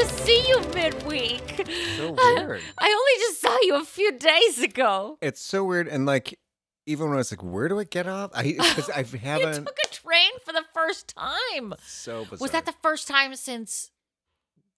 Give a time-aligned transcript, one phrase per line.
[0.00, 1.66] It's so good to see you midweek.
[1.96, 2.60] So weird.
[2.78, 5.18] I only just saw you a few days ago.
[5.20, 6.38] It's so weird, and like,
[6.86, 9.64] even when I was like, "Where do I get off?" I because I You haven't.
[9.66, 11.74] took a train for the first time.
[11.82, 12.38] so bizarre.
[12.40, 13.90] Was that the first time since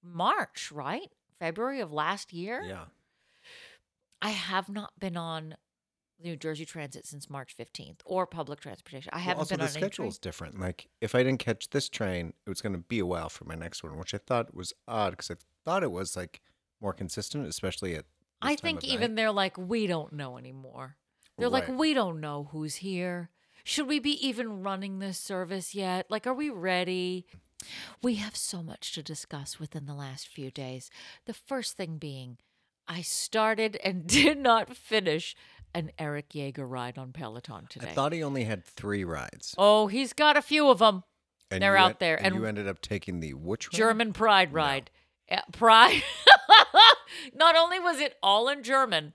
[0.02, 1.08] March, right?
[1.38, 2.62] February of last year?
[2.66, 2.84] Yeah.
[4.20, 5.56] I have not been on
[6.22, 9.10] New Jersey Transit since March 15th or public transportation.
[9.12, 10.28] I haven't also, been the on any schedule's train.
[10.28, 10.60] different.
[10.60, 13.44] Like, if I didn't catch this train, it was going to be a while for
[13.44, 16.40] my next one, which I thought was odd because I thought it was like
[16.80, 18.04] more consistent, especially at.
[18.40, 19.16] I think even night.
[19.16, 20.96] they're like, we don't know anymore.
[21.38, 23.30] They're like, we don't know who's here.
[23.64, 26.06] Should we be even running this service yet?
[26.10, 27.26] Like, are we ready?
[28.02, 30.90] We have so much to discuss within the last few days.
[31.26, 32.38] The first thing being,
[32.88, 35.36] I started and did not finish
[35.74, 37.88] an Erik Jäger ride on Peloton today.
[37.88, 39.54] I thought he only had three rides.
[39.58, 41.04] oh, he's got a few of them.
[41.50, 43.76] And they're you out there, and, and you ended up taking the which ride?
[43.76, 44.90] German Pride ride.
[45.30, 46.02] Uh, Pride.
[47.34, 49.12] Not only was it all in German,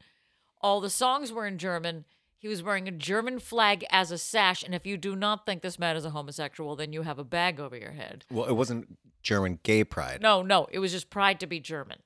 [0.62, 2.06] all the songs were in German.
[2.38, 5.64] He was wearing a German flag as a sash, and if you do not think
[5.64, 8.24] this man is a homosexual, then you have a bag over your head.
[8.32, 10.22] Well, it wasn't German gay pride.
[10.22, 12.00] No, no, it was just pride to be German.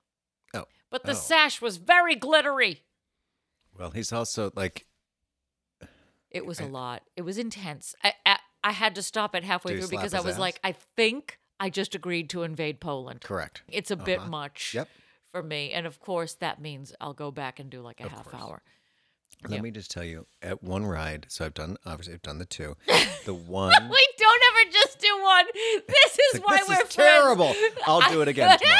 [0.54, 0.64] Oh.
[0.90, 1.16] But the Oh.
[1.16, 2.84] sash was very glittery.
[3.78, 4.86] Well, he's also like
[6.30, 7.04] It was a I- lot.
[7.16, 7.96] It was intense.
[8.04, 10.40] I I, I had to stop it halfway through because I was ass?
[10.40, 13.22] like, I think I just agreed to invade Poland.
[13.22, 13.64] correct.
[13.68, 14.30] It's a bit Uh-huh.
[14.30, 14.74] much.
[14.74, 14.90] Yep.
[15.32, 15.72] for me.
[15.72, 18.44] And of course, that means I'll go back and do like a Of half course.
[18.44, 18.62] hour.
[19.44, 19.62] Let Yeah.
[19.62, 22.76] me just tell you, at one ride, so I've done obviously I've done the two.
[23.26, 25.46] The one We don't ever just do one.
[25.88, 27.54] This is like, why this we're is terrible.
[27.88, 28.80] I'll do it again tomorrow.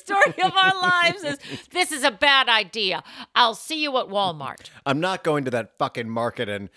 [0.00, 1.22] Story of our lives.
[1.22, 1.38] Is
[1.70, 3.02] this is a bad idea?
[3.34, 4.70] I'll see you at Walmart.
[4.86, 6.68] I'm not going to that fucking market and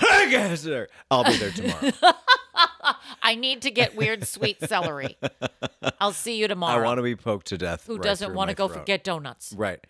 [0.00, 0.66] I guess
[1.10, 1.92] I'll be there tomorrow.
[3.22, 5.18] I need to get weird sweet celery.
[6.00, 6.82] I'll see you tomorrow.
[6.82, 7.86] I want to be poked to death.
[7.86, 9.52] Who right doesn't want to go for get donuts?
[9.56, 9.84] Right.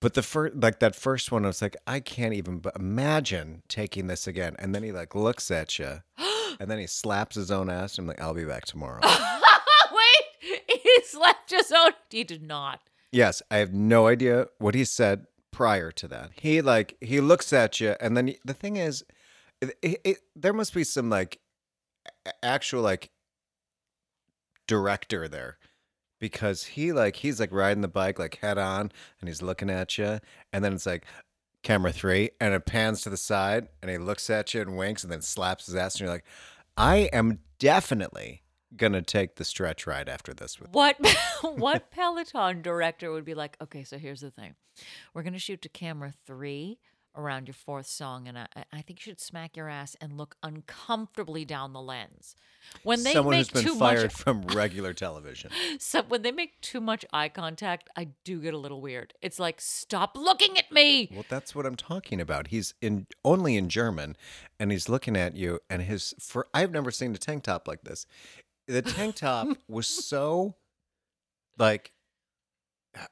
[0.00, 4.06] But the first, like that first one, I was like, I can't even imagine taking
[4.06, 4.56] this again.
[4.58, 6.00] And then he like looks at you,
[6.58, 7.98] and then he slaps his own ass.
[7.98, 9.00] And I'm like, I'll be back tomorrow.
[11.04, 11.92] Slapped his own.
[12.10, 12.80] He did not.
[13.12, 16.30] yes, I have no idea what he said prior to that.
[16.34, 19.04] He like he looks at you, and then he, the thing is,
[19.60, 21.40] it, it, there must be some like
[22.42, 23.10] actual like
[24.66, 25.58] director there
[26.20, 29.98] because he like he's like riding the bike like head on and he's looking at
[29.98, 30.20] you
[30.52, 31.04] and then it's like
[31.62, 35.02] camera 3 and it pans to the side and he looks at you and winks
[35.02, 36.24] and then slaps his ass and you're like
[36.76, 38.42] I am definitely
[38.78, 40.96] to take the stretch ride after this with What
[41.42, 43.56] what Peloton director would be like?
[43.62, 44.54] Okay, so here's the thing:
[45.14, 46.78] we're gonna shoot to camera three
[47.16, 50.36] around your fourth song, and I, I think you should smack your ass and look
[50.42, 52.34] uncomfortably down the lens.
[52.82, 55.50] When they someone make who's been too fired much, from regular television.
[55.78, 59.14] so when they make too much eye contact, I do get a little weird.
[59.22, 61.10] It's like, stop looking at me.
[61.12, 62.48] Well, that's what I'm talking about.
[62.48, 64.16] He's in only in German,
[64.58, 65.60] and he's looking at you.
[65.68, 68.06] And his for I've never seen a tank top like this.
[68.70, 70.54] The tank top was so
[71.58, 71.92] like
[72.96, 73.06] uh,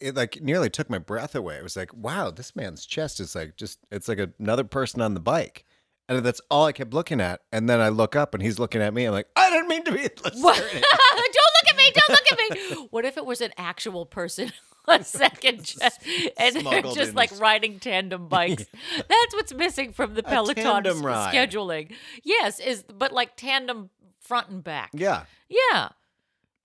[0.00, 1.56] it like nearly took my breath away.
[1.56, 5.14] It was like, wow, this man's chest is like just it's like another person on
[5.14, 5.64] the bike.
[6.08, 7.40] And that's all I kept looking at.
[7.52, 9.04] And then I look up and he's looking at me.
[9.04, 9.98] I'm like, I didn't mean to be
[10.40, 10.56] What?
[10.72, 11.90] don't look at me!
[11.94, 12.88] Don't look at me!
[12.90, 14.52] What if it was an actual person
[14.88, 16.00] on second chest
[16.36, 18.66] and they're just like riding tandem bikes?
[18.96, 21.92] That's what's missing from the Peloton scheduling.
[22.24, 23.90] Yes, is but like tandem
[24.30, 24.90] front and back.
[24.94, 25.88] Yeah, Yeah.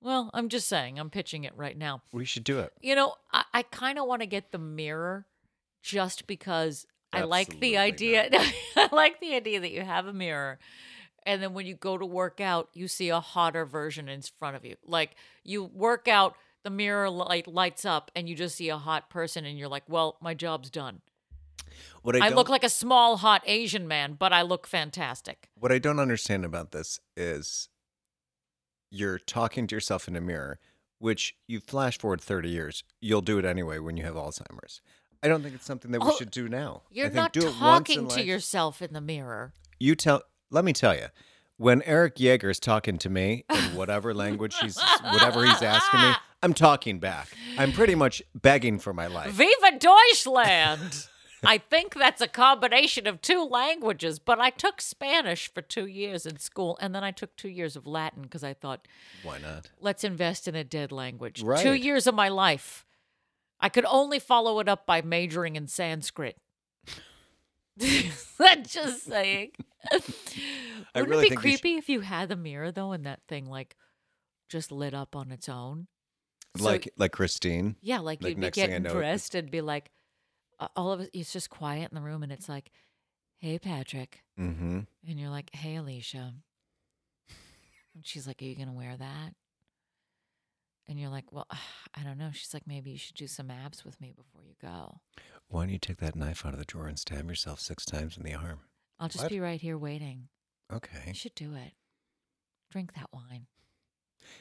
[0.01, 2.03] Well, I'm just saying, I'm pitching it right now.
[2.13, 2.71] we should do it.
[2.79, 5.25] You know, I, I kind of want to get the mirror
[5.81, 8.29] just because I like the idea.
[8.75, 10.59] I like the idea that you have a mirror.
[11.25, 14.55] And then when you go to work out, you see a hotter version in front
[14.55, 14.75] of you.
[14.85, 19.09] Like you work out, the mirror light lights up, and you just see a hot
[19.09, 21.01] person, and you're like, "Well, my job's done."
[22.01, 25.49] What I, don't- look like a small, hot Asian man, but I look fantastic.
[25.55, 27.69] What I don't understand about this is
[28.91, 30.59] you're talking to yourself in a mirror,
[30.99, 34.81] which you flash forward 30 years, you'll do it anyway when you have Alzheimer's.
[35.23, 36.83] I don't think it's something that we Oh, should do now.
[36.85, 38.25] I You're think not do it once in talking to life.
[38.25, 39.53] yourself in the mirror.
[39.79, 40.21] You tell.
[40.51, 41.07] Let me tell you,
[41.57, 46.11] when Erik Jäger is talking to me in whatever language he's, whatever he's asking me,
[46.43, 47.29] I'm talking back.
[47.57, 49.31] I'm pretty much begging for my life.
[49.31, 51.07] Viva Deutschland!
[51.49, 56.25] I think that's a combination of two languages, but I took Spanish for two years
[56.25, 58.87] in school, and then I took two years of Latin because I thought,
[59.23, 59.69] Why not?
[59.79, 61.43] let's invest in a dead language.
[61.61, 62.85] Two years of my life.
[63.59, 66.37] I could only follow it up by majoring in Sanskrit.
[67.81, 69.51] I'm just saying.
[69.91, 70.01] I
[71.01, 73.21] Wouldn't really it be you should- creepy if you had the mirror though, and that
[73.27, 73.75] thing like
[74.49, 75.87] just lit up on its own?
[76.57, 77.75] So- like like Christine.
[77.81, 79.89] Yeah, like, Like, you'd be next thing I getting dressed and be like,
[80.75, 82.71] all of it, it's just quiet in the room, and it's like,
[83.37, 84.79] "Hey, Patrick," Mm-hmm.
[85.07, 86.33] and you're like, "Hey, Alicia,"
[87.93, 89.33] and she's like, "Are you gonna wear that?"
[90.87, 91.47] And you're like, "Well,
[91.95, 94.55] I don't know." She's like, "Maybe you should do some abs with me before you
[94.61, 94.99] go.
[95.47, 98.17] Why don't you take that knife out of the drawer and stab yourself six times
[98.17, 98.61] in the arm?
[98.99, 99.31] I'll just What?
[99.31, 100.29] be right here waiting.
[100.71, 101.03] Okay.
[101.07, 101.73] You should do it.
[102.71, 103.47] Drink that wine."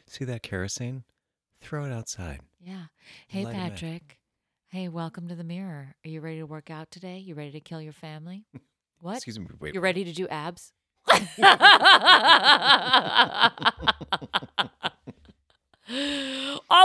[0.07, 1.05] See that kerosene?
[1.61, 2.41] Throw it outside.
[2.59, 2.87] Yeah.
[3.29, 3.71] Hey, Light 'em up.
[3.73, 4.19] Patrick.
[4.75, 5.95] Hey, welcome to the mirror.
[6.05, 7.19] Are you ready to work out today?
[7.19, 8.45] You ready to kill your family?
[9.01, 9.19] What?
[9.19, 9.47] Excuse me.
[9.61, 9.73] Wait.
[9.73, 10.73] You ready to do abs?
[11.13, 11.21] oh,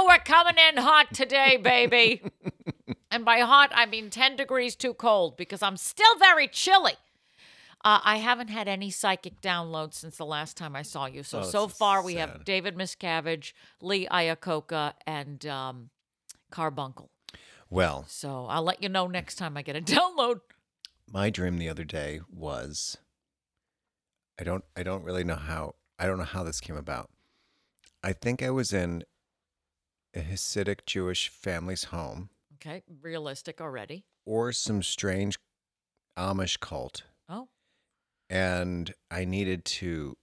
[0.07, 2.21] we're coming in hot today, baby.
[3.11, 6.93] and by hot, I mean 10 degrees too cold because I'm still very chilly.
[7.83, 11.23] Uh, I haven't had any psychic downloads since the last time I saw you.
[11.23, 12.29] So, Oh, so far, we sad.
[12.29, 15.89] have David Miscavige, Lee Iacocca, and um,
[16.51, 17.09] Carbuncle.
[17.69, 20.41] Well, So I'll let you know next time I get a download.
[21.11, 22.97] my dream the other day was
[24.39, 27.09] I don't I don't really know how I don't know how this came about.
[28.03, 29.03] I think I was in
[30.15, 34.05] a Hasidic Jewish family's home Okay, realistic already.
[34.25, 35.37] or some strange
[36.17, 37.47] Amish cult Oh,
[38.29, 40.17] and I needed to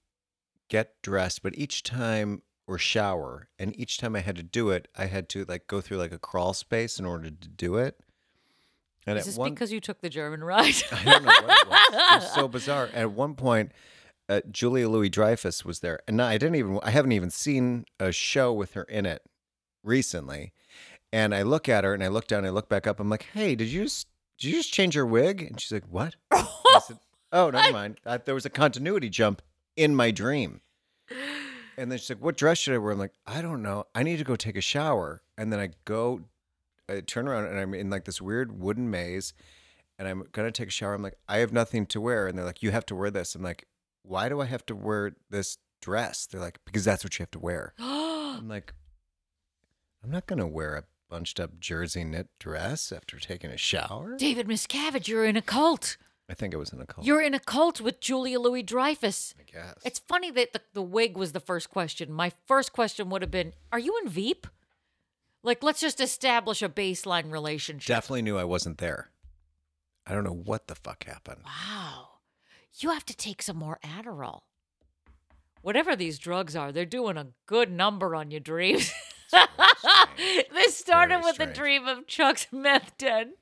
[0.68, 4.88] get dressed, but each time or shower, and each time I had to do it,
[4.96, 7.98] I had to like go through like a crawl space in order to do it.
[9.06, 10.74] And is at this one because you took the German ride?
[10.92, 11.88] I don't know what it was.
[11.92, 12.90] It was so bizarre.
[12.92, 13.70] At one point,
[14.28, 18.10] uh, Julia Louis Dreyfus was there, and I didn't even I haven't even seen a
[18.10, 19.22] show with her in it
[19.84, 20.52] recently.
[21.12, 22.98] And I look at her, and I look down, and I look back up.
[22.98, 24.08] I'm like, "Hey, did you just
[24.38, 26.98] did you just change your wig?" And she's like, "What?" I said,
[27.32, 28.00] "Oh, never mind.
[28.04, 29.40] I, there was a continuity jump
[29.76, 30.60] in my dream."
[31.76, 33.84] And then she's like, "What dress should I wear?" I'm like, "I don't know.
[33.94, 36.22] I need to go take a shower." And then I go,
[36.88, 39.34] I turn around, and I'm in like this weird wooden maze,
[39.98, 40.94] and I'm gonna take a shower.
[40.94, 43.34] I'm like, "I have nothing to wear," and they're like, "You have to wear this."
[43.34, 43.66] I'm like,
[44.02, 47.30] "Why do I have to wear this dress?" They're like, "Because that's what you have
[47.32, 48.74] to wear." I'm like,
[50.02, 54.46] "I'm not gonna wear a bunched up jersey knit dress after taking a shower." David
[54.48, 55.96] Miscavige, you're in a cult.
[56.28, 57.06] I think it was in a cult.
[57.06, 59.34] You're in a cult with Julia Louis Dreyfus.
[59.38, 59.74] I guess.
[59.84, 62.12] It's funny that the, the wig was the first question.
[62.12, 64.46] My first question would have been, Are you in Veep?
[65.44, 67.86] Like, let's just establish a baseline relationship.
[67.86, 69.10] definitely knew I wasn't there.
[70.04, 71.42] I don't know what the fuck happened.
[71.44, 72.08] Wow.
[72.78, 74.40] You have to take some more Adderall.
[75.62, 78.92] Whatever these drugs are, they're doing a good number on your dreams.
[80.52, 81.56] this started Very with a strange.
[81.56, 83.34] dream of Chuck's meth den.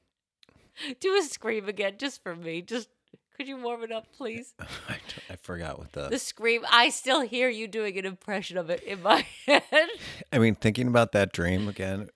[1.01, 2.63] Do a scream again, just for me.
[2.63, 2.89] Just
[3.37, 4.55] could you warm it up, please?
[4.89, 4.99] I,
[5.29, 6.09] I forgot what the.
[6.09, 6.65] The scream.
[6.71, 9.89] I still hear you doing an impression of it in my head.
[10.33, 12.09] I mean, thinking about that dream again,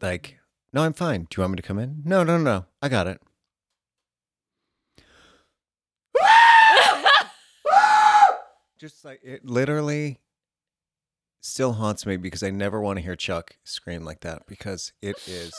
[0.00, 0.38] like,
[0.72, 1.26] no, I'm fine.
[1.28, 2.02] Do you want me to come in?
[2.04, 2.66] No, no, no.
[2.80, 3.20] I got it.
[8.78, 10.20] Just like it literally
[11.42, 15.16] still haunts me because I never want to hear Chuck scream like that because it
[15.26, 15.52] is,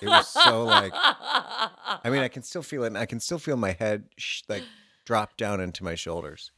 [0.00, 3.38] it was so like, I mean, I can still feel it and I can still
[3.38, 4.62] feel my head sh- like
[5.04, 6.52] drop down into my shoulders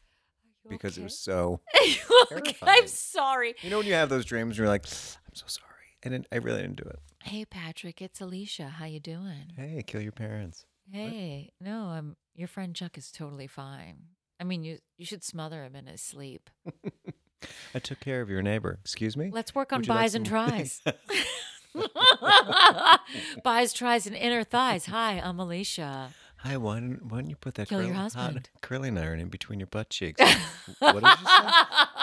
[0.69, 1.61] because it was so,
[2.33, 2.57] okay?
[2.63, 3.55] I'm sorry.
[3.63, 5.67] you know, when you have those dreams and you're like, I'm so sorry.
[6.03, 6.99] And then I really didn't do it.
[7.25, 8.69] Hey, Patrick, it's Alicia.
[8.69, 9.53] How you doing?
[9.57, 10.65] Hey, kill your parents.
[10.91, 13.97] Hey, no, I'm your friend Chuck is totally fine.
[14.39, 16.49] I mean, you you should smother him in his sleep.
[17.75, 18.79] I took care of your neighbor.
[18.83, 19.31] Excuse me?
[19.33, 20.83] Let's work on you like buys and tries.
[23.45, 24.87] buys, tries, and inner thighs.
[24.87, 26.11] Hi, I'm Alicia.
[26.39, 29.59] Hi, why don't, why don't you put that Kill your hot curling iron in between
[29.59, 30.21] your butt cheeks?
[30.79, 31.51] what did you say?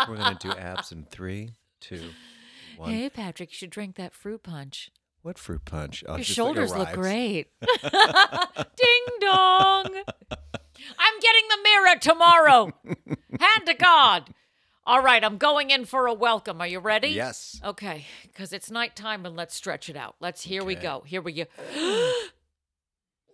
[0.09, 2.09] We're going to do abs in three, two,
[2.77, 2.91] one.
[2.91, 4.91] Hey, Patrick, you should drink that fruit punch.
[5.21, 6.03] What fruit punch?
[6.07, 6.97] Oh, Your just shoulders look arrives.
[6.97, 7.47] great.
[7.81, 9.85] Ding dong.
[10.99, 12.71] I'm getting the mirror tomorrow.
[13.39, 14.33] Hand to God.
[14.85, 16.59] All right, I'm going in for a welcome.
[16.59, 17.07] Are you ready?
[17.09, 17.59] Yes.
[17.63, 20.15] Okay, because it's nighttime and let's stretch it out.
[20.19, 20.83] Let's here we Okay.
[20.83, 21.03] go.
[21.05, 21.45] Here we go.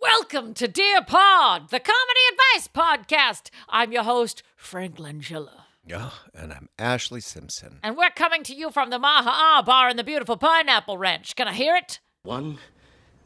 [0.02, 3.50] Welcome to Dear Pod, the comedy advice podcast.
[3.68, 5.64] I'm your host, Frank Langella.
[5.92, 7.80] Oh, and I'm Ashlee Simpson.
[7.82, 11.36] And we're coming to you from the Maha ah Bar in the beautiful Pineapple Ranch.
[11.36, 12.00] Can I hear it?
[12.24, 12.60] One,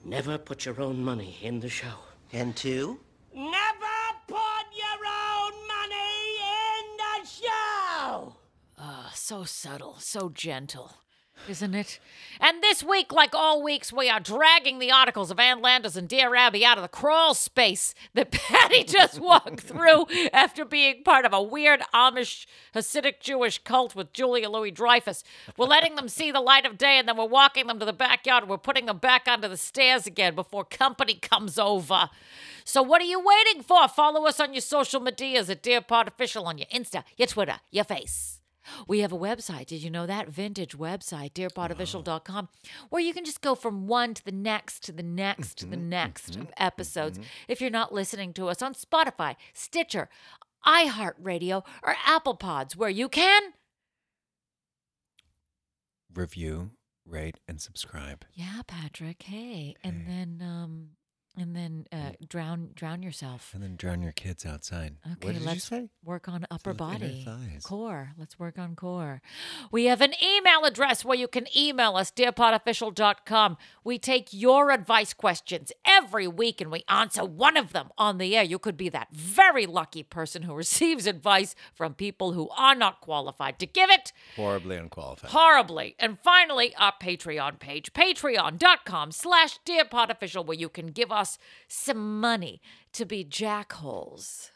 [0.05, 1.93] never put your own money in the show.
[2.31, 3.01] And two?
[3.35, 3.85] Never
[9.23, 10.97] so subtle, so gentle,
[11.47, 11.97] isn't it?
[12.41, 16.09] And this week, like all weeks, we are dragging the articles of Ann Landers and
[16.09, 21.23] Dear Abby out of the crawl space that Patty just walked through after being part
[21.23, 25.23] of a weird Amish Hasidic Jewish cult with Julia Louis Dreyfus.
[25.55, 27.93] We're letting them see the light of day and then we're walking them to the
[27.93, 32.09] backyard we're putting them back onto the stairs again before company comes over.
[32.65, 33.87] So what are you waiting for?
[33.87, 37.61] Follow us on your social medias at Dear Pod Official on your Insta, your Twitter,
[37.71, 38.32] your Face.
[38.87, 39.67] We have a website.
[39.67, 40.29] Did you know that?
[40.29, 42.49] Vintage website, dearpodofficial.com,
[42.89, 45.75] where you can just go from one to the next to the next to the
[45.75, 47.17] mm-hmm, next of mm-hmm, episodes.
[47.17, 47.27] Mm-hmm.
[47.47, 50.09] If you're not listening to us on Spotify, Stitcher,
[50.65, 53.53] iHeartRadio, or Apple Pods, where you can.
[56.13, 56.71] Review,
[57.05, 58.25] rate, and subscribe.
[58.33, 59.23] Yeah, Patrick.
[59.23, 60.89] Hey, and then um,
[61.35, 63.51] and then uh, drown drown yourself.
[63.53, 64.97] And then drown your kids outside.
[65.05, 65.89] Okay, what did let's you say?
[66.03, 67.25] work on upper inner body,
[67.63, 68.11] core.
[68.17, 69.21] Let's work on core.
[69.71, 73.57] We have an email address where you can email us, dearpodofficial.com.
[73.83, 78.35] We take your advice questions every week and we answer one of them on the
[78.37, 78.43] air.
[78.43, 83.01] You could be that very lucky person who receives advice from people who are not
[83.01, 85.31] qualified to give it Horribly unqualified.
[85.31, 85.95] horribly.
[85.99, 91.22] And finally, our Patreon page, patreon.com slash dearpodofficial, where you can give us
[91.67, 92.61] some money
[92.93, 94.49] to be jackholes.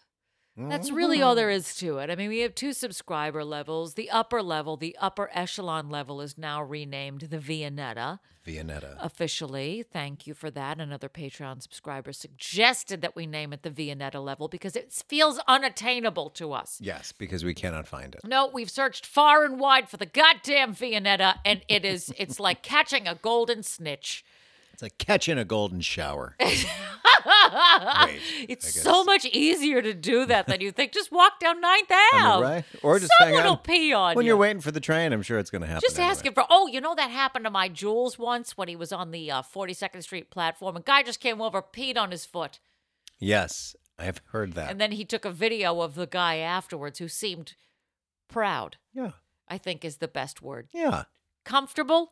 [0.57, 1.85] That's really all there is mm-hmm.
[1.85, 2.09] to it.
[2.09, 3.93] I mean, we have two subscriber levels.
[3.93, 8.97] The upper level, the upper echelon level, is now renamed the Viennetta Viennetta.
[8.99, 9.83] officially.
[9.83, 10.79] Thank you for that.
[10.79, 16.31] Another Patreon subscriber suggested that we name it the Viennetta level because it feels unattainable
[16.31, 16.79] to us.
[16.81, 18.21] yes, because we cannot find it.
[18.25, 22.63] No, we've searched far and wide for the goddamn Viennetta, and it is it's like
[22.63, 24.25] catching a golden snitch.
[24.77, 26.35] It's like catching a golden shower.
[26.39, 30.91] Wait, It's so much easier to do that than you think.
[30.91, 32.43] Just walk down Ninth Ave.
[32.43, 32.63] right?
[32.83, 33.63] Or just Someone hang will on.
[33.63, 34.29] pee on when you.
[34.31, 35.81] you're waiting for the train, I'm sure it's going to happen.
[35.83, 36.11] Just anyway.
[36.11, 36.43] asking for.
[36.51, 39.41] Oh, you know that happened to my Jules once when he was on the uh,
[39.41, 40.75] 42nd Street platform.
[40.77, 42.59] A guy just came over, peed on his foot,
[43.19, 44.69] Yes, I've heard that.
[44.69, 47.55] and then he took a video of the guy afterwards who seemed
[48.27, 48.77] proud.
[48.93, 49.11] yeah,
[49.47, 50.67] I think is the best word.
[50.71, 51.05] yeah,
[51.45, 52.11] Comfortable,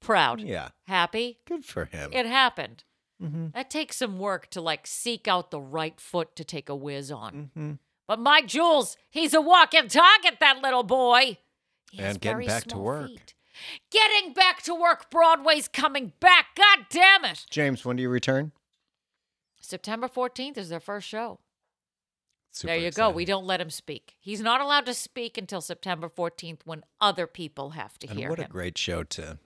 [0.00, 0.70] proud, yeah.
[0.86, 1.38] happy.
[1.46, 2.10] Good for him.
[2.12, 2.84] It happened.
[3.22, 3.48] mm-hmm.
[3.54, 7.10] That takes some work to like seek out the right foot to take a whiz
[7.10, 7.32] on.
[7.56, 7.72] Mm-hmm.
[8.08, 11.38] But my Jules, he's a walking target, that little boy.
[11.92, 13.08] He And getting back to work.
[13.08, 13.34] feet.
[13.90, 15.10] Getting back to work.
[15.10, 16.46] Broadway's coming back.
[16.56, 17.46] God damn it.
[17.50, 18.52] James, when do you return?
[19.60, 21.38] September 14th is their first show.
[22.52, 23.10] Super there you go.
[23.10, 24.16] We don't let him speak.
[24.18, 28.30] He's not allowed to speak until September 14th when other people have to And hear
[28.30, 28.46] what him.
[28.46, 29.38] a great show to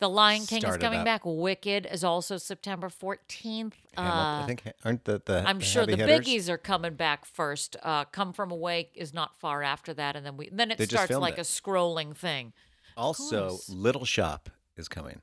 [0.00, 1.04] the Lion King is coming up.
[1.04, 1.20] back.
[1.24, 3.20] Wicked is also September 14th.
[3.42, 3.74] Hamilton.
[3.96, 6.26] Uh, I think aren't the, the I'm the sure the hitters?
[6.26, 7.76] biggies are coming back first.
[7.82, 10.86] Uh, Come from Away is not far after that, and then we then it They
[10.86, 11.40] starts like it.
[11.40, 12.52] a scrolling thing
[12.96, 13.58] Also.
[13.68, 15.20] Little Shop is coming,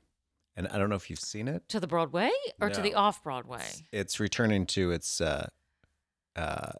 [0.56, 1.68] and I don't know if you've seen it.
[1.70, 2.30] to the Broadway
[2.60, 3.64] or to the off Broadway.
[3.92, 5.48] It's returning to its uh,
[6.36, 6.72] uh,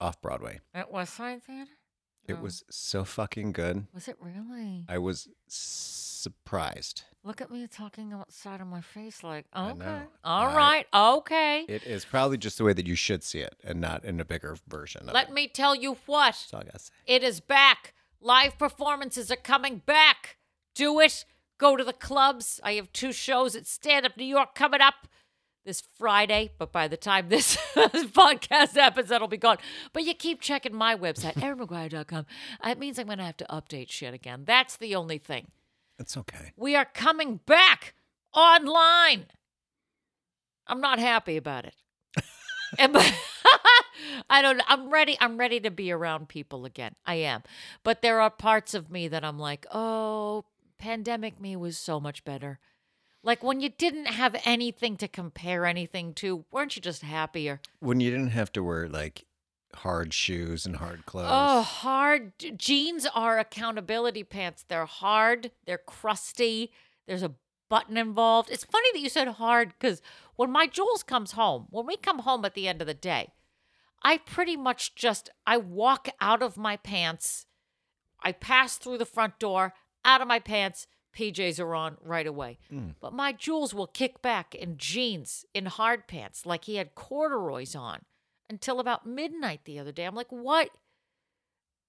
[0.00, 0.60] off Broadway.
[0.74, 1.70] At West Side Theater.
[2.28, 2.42] It Oh.
[2.42, 3.86] was so fucking good.
[3.94, 4.84] Was it really?
[4.88, 7.02] I was surprised.
[7.22, 11.64] Look at me talking outside of my face, like okay, all I- right, okay.
[11.68, 14.24] It is probably just the way that you should see it, and not in a
[14.24, 15.08] bigger version.
[15.08, 15.34] Of Let it.
[15.34, 16.32] me tell you what.
[16.32, 16.92] That's all I gotta say.
[17.06, 17.94] It is back.
[18.20, 20.36] Live performances are coming back.
[20.74, 21.24] Do it.
[21.58, 22.60] Go to the clubs.
[22.62, 25.08] I have two shows at Stand Up New York coming up
[25.66, 29.58] this Friday, but by the time this podcast episode will be gone.
[29.92, 32.26] But you keep checking my website, erinmaguire.com.
[32.64, 34.44] Uh, it means I'm going to have to update shit again.
[34.46, 35.48] That's the only thing.
[35.98, 36.52] It's okay.
[36.56, 37.94] We are coming back
[38.34, 39.26] online.
[40.66, 41.74] I'm not happy about it.
[42.78, 43.14] And but-
[44.28, 46.94] I don't I'm ready I'm ready to be around people again.
[47.06, 47.42] I am.
[47.84, 50.44] But there are parts of me that I'm like, "Oh,
[50.78, 52.58] pandemic me was so much better."
[53.26, 57.60] Like when you didn't have anything to compare anything to, weren't you just happier?
[57.80, 59.24] When you didn't have to wear like
[59.74, 61.26] hard shoes and hard clothes.
[61.28, 64.64] Oh, hard jeans are accountability pants.
[64.68, 66.70] They're hard, they're crusty,
[67.08, 67.34] there's a
[67.68, 68.48] button involved.
[68.48, 70.00] It's funny that you said hard because
[70.36, 73.32] when my Jules comes home, when we come home at the end of the day,
[74.04, 77.46] I pretty much just I walk out of my pants.
[78.22, 80.86] I pass through the front door, out of my pants,
[81.16, 82.58] PJs are on right away.
[82.70, 82.90] Hmm.
[83.00, 87.74] But my Jules will kick back in jeans, in hard pants, like he had corduroys
[87.74, 88.00] on
[88.50, 90.04] until about midnight the other day.
[90.04, 90.70] I'm like, what?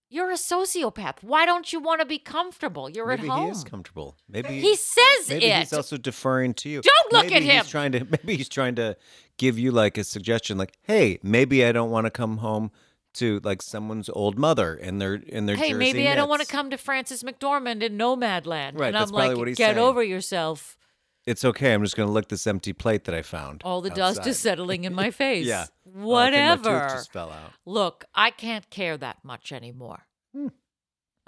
[0.10, 1.22] You're a sociopath.
[1.22, 2.90] Why don't you want to be comfortable?
[2.90, 3.46] You're maybe at home.
[3.48, 4.16] he is comfortable.
[4.30, 5.60] Maybe He says maybe it.
[5.60, 6.82] he's also deferring to you.
[6.82, 7.64] Don't look Maybe at him.
[7.64, 8.96] He's trying to maybe he's trying to
[9.38, 12.72] give you like a suggestion, like, hey, maybe I don't want to come home
[13.18, 16.42] to like someone's old mother in their in their hey, jersey maybe I don't want
[16.42, 18.80] to come to Frances McDormand in Nomadland.
[18.80, 19.78] Right, And that's I'm probably like, what he's get saying.
[19.80, 20.78] over yourself.
[21.26, 21.74] It's okay.
[21.74, 23.62] I'm just going to lick this empty plate that I found.
[23.66, 25.46] All the dust is settling in my face.
[25.46, 25.66] Yeah.
[25.66, 26.88] Oh, I think my tooth Whatever.
[26.90, 27.52] just fell out.
[27.66, 30.08] Look, I can't care that much anymore.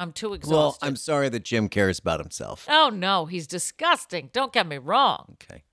[0.01, 0.55] I'm too exhausted.
[0.55, 0.55] Hmm.
[0.55, 2.65] Well, I'm sorry that Jim cares about himself.
[2.69, 4.29] Oh no, he's disgusting.
[4.31, 5.35] Don't get me wrong.
[5.43, 5.63] Okay.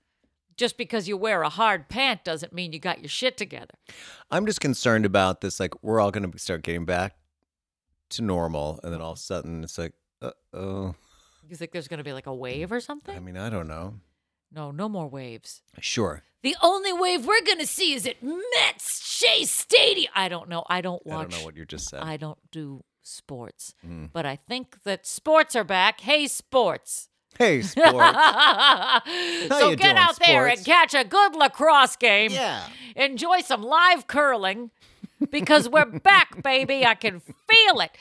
[0.57, 3.75] Just because you wear a hard pant doesn't mean you got your shit together.
[4.31, 5.59] I'm just concerned about this.
[5.59, 7.15] Like, we're all going to start getting back
[8.09, 10.95] to normal, and then all of a sudden, it's like, uh oh.
[11.47, 13.15] You think there's going to be like a wave or something?
[13.15, 13.95] I mean, I don't know.
[14.51, 15.61] no, no more waves.
[15.79, 16.23] Sure.
[16.43, 20.11] The only wave we're going to see is at Mets Shea Stadium.
[20.15, 20.63] I don't know.
[20.69, 21.17] I don't watch.
[21.27, 22.01] I don't know what you just said.
[22.01, 24.09] I don't do sports, Mm.
[24.11, 26.01] but I think that sports are back.
[26.01, 27.09] Hey, sports.
[27.37, 27.91] Hey, sports.
[29.47, 32.31] so get doing, out there and catch a good lacrosse game.
[32.31, 32.67] yeah.
[32.95, 34.71] Enjoy some live curling
[35.29, 36.85] because we're back, baby.
[36.85, 37.91] I can feel it.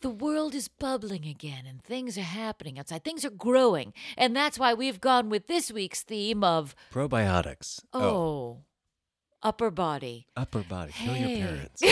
[0.00, 3.04] The world is bubbling again and things are happening outside.
[3.04, 3.92] Things are growing.
[4.16, 7.80] And that's why we've gone with this week's theme of Probiotics.
[7.92, 8.58] oh, oh
[9.42, 10.26] upper body.
[10.36, 10.92] Upper body.
[10.92, 11.82] Kill your parents.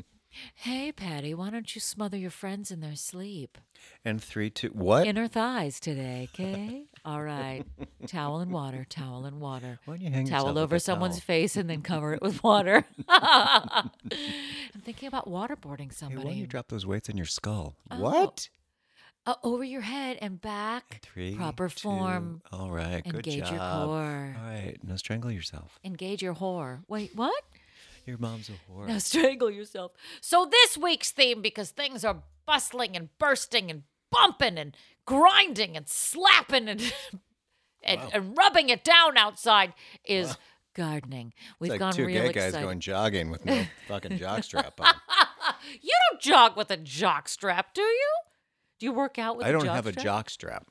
[0.54, 3.58] hey, Patty, why don't you smother your friends in their sleep?
[4.04, 5.06] And three, two, what?
[5.06, 6.84] Inner thighs today, okay?
[7.04, 7.64] All right.
[8.06, 9.78] Towel and water, towel and water.
[9.84, 11.24] Why don't you hang Towel over someone's towel?
[11.24, 12.84] face and then cover it with water.
[13.08, 13.90] I'm
[14.84, 15.60] thinking about waterboarding
[15.92, 16.34] Hey, why don't somebody.
[16.36, 17.76] you drop those weights in your skull?
[17.90, 18.00] Oh.
[18.00, 18.48] What?
[19.26, 21.00] Uh, over your head and back.
[21.02, 21.34] Three.
[21.34, 22.42] Proper two- form.
[22.52, 23.02] All right.
[23.04, 23.34] Good job.
[23.34, 24.36] Engage your core.
[24.38, 24.76] All right.
[24.82, 25.78] Now strangle yourself.
[25.84, 26.80] Engage your whore.
[26.88, 27.42] Wait, what?
[28.10, 28.88] Your mom's a whore.
[28.88, 29.92] Now strangle yourself.
[30.20, 34.76] So this week's theme, because things are bustling and bursting and bumping and
[35.06, 36.92] grinding and slapping and
[37.84, 39.74] and, and rubbing it down outside,
[40.04, 40.36] is
[40.74, 41.32] gardening.
[41.60, 44.92] We've It's like gone two real gay guys going jogging with no fucking jockstrap on.
[45.80, 48.12] you don't jog with a jock strap, do you?
[48.80, 49.46] Do you work out with?
[49.46, 50.04] I don't have a strap?
[50.04, 50.66] jock strap.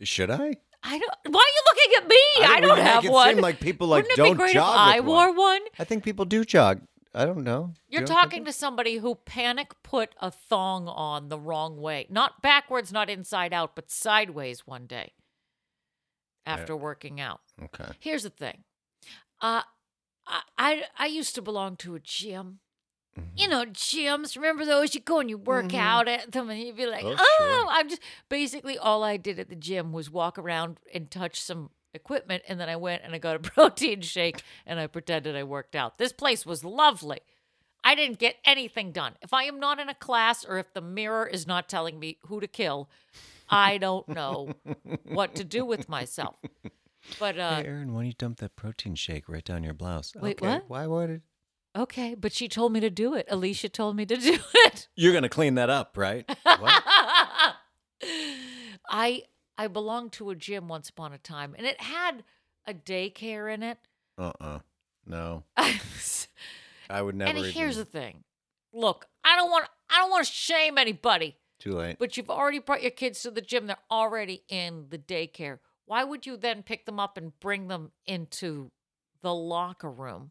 [0.00, 0.58] Should I?
[0.82, 1.34] I don't.
[1.34, 2.46] Why are you looking at me?
[2.54, 3.34] I don't, really have make it one.
[3.34, 5.36] seem like people like Wouldn't it don't be great jog if I with wore one.
[5.36, 5.60] one?
[5.78, 6.80] I think people do jog.
[7.14, 7.74] I don't know.
[7.88, 12.06] You're You don't talking to somebody who panic put a thong on the wrong way,
[12.08, 15.12] not backwards, not inside out, but sideways one day
[16.46, 17.40] after working out.
[17.62, 17.92] Okay.
[17.98, 18.64] Here's the thing.
[19.40, 19.62] Uh,
[20.26, 22.60] I, I I used to belong to a gym.
[23.16, 23.50] You Mm-hmm.
[23.50, 24.36] know, gyms.
[24.36, 24.94] Remember those?
[24.94, 27.66] You go and you work out at them, and you'd be like, Oh, "Oh, sure.
[27.70, 31.70] I'm just." Basically, all I did at the gym was walk around and touch some
[31.92, 35.42] equipment, and then I went and I got a protein shake, and I pretended I
[35.42, 35.98] worked out.
[35.98, 37.18] This place was lovely.
[37.82, 39.14] I didn't get anything done.
[39.22, 42.18] If I am not in a class, or if the mirror is not telling me
[42.26, 42.90] who to kill,
[43.48, 44.50] I don't know
[45.04, 46.36] what to do with myself.
[47.18, 50.12] But uh, hey, Erin, why don't you dump that protein shake right down your blouse?
[50.14, 50.46] Wait, okay.
[50.56, 50.64] what?
[50.68, 51.22] Why would it?
[51.76, 53.26] Okay, but she told me to do it.
[53.30, 54.88] Alicia told me to do it.
[54.96, 56.24] You're gonna clean that up, right?
[56.44, 56.82] what?
[58.88, 59.22] I
[59.58, 62.24] I belonged to a gym once upon a time, and it had
[62.66, 63.78] a daycare in it.
[64.18, 64.60] Uh-uh.
[65.06, 65.44] No.
[65.56, 67.36] I would never.
[67.36, 68.24] And here's the thing:
[68.72, 71.96] look, I don't want I don't want to shame anybody, Too late.
[71.98, 75.58] but you've already brought your kids to the gym; they're already in the daycare.
[75.86, 78.70] Why would you then pick them up and bring them into
[79.22, 80.30] the locker room?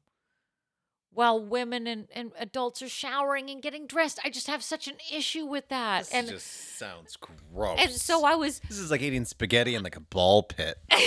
[1.11, 4.95] While women and, and adults are showering and getting dressed, I just have such an
[5.11, 6.01] issue with that.
[6.05, 7.17] This and just sounds
[7.51, 7.79] gross.
[7.79, 10.77] and so I was This is like eating spaghetti in like a ball pit.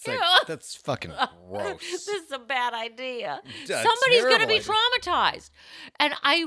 [0.00, 1.10] It's like that's fucking
[1.50, 1.80] gross.
[1.80, 3.42] this is a bad idea.
[3.66, 5.50] Yeah, Somebody's going to be traumatized.
[5.98, 6.46] And I,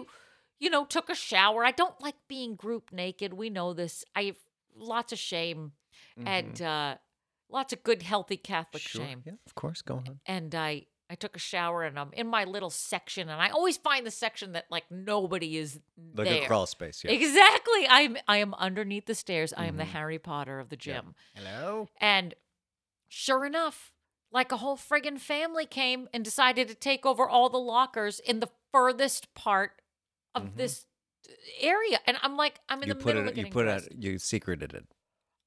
[0.58, 1.66] you know, took a shower.
[1.66, 3.34] I don't like being group naked.
[3.34, 4.06] We know this.
[4.16, 4.38] I have
[4.74, 5.74] lots of shame
[6.26, 6.96] and uh,
[7.50, 8.98] lots of good, healthy Catholic Mm-hmm.
[9.00, 9.06] Sure.
[9.06, 9.24] shame.
[9.26, 9.82] Yeah, of course.
[9.82, 10.20] Go on.
[10.26, 13.76] And I, I took a shower and I'm in my little section, and I always
[13.76, 15.78] find the section that like nobody is
[16.16, 16.44] Like there.
[16.44, 17.04] a crawl space.
[17.04, 17.12] Yeah.
[17.12, 17.86] Exactly.
[17.90, 19.52] I'm I am underneath the stairs.
[19.56, 19.88] I am the Mhm.
[19.90, 21.02] Harry Potter of the Yeah.
[21.02, 21.16] gym.
[21.36, 21.90] Hello.
[22.00, 22.34] And
[23.10, 23.92] sure enough,
[24.32, 28.40] like a whole friggin' family came and decided to take over all the lockers in
[28.40, 29.82] the furthest part
[30.34, 30.56] of Mhm.
[30.56, 30.86] this
[31.60, 32.00] area.
[32.08, 33.32] And I'm like, I'm in you the put middle it.
[33.32, 33.92] of You put it.
[33.92, 34.86] You secreted it.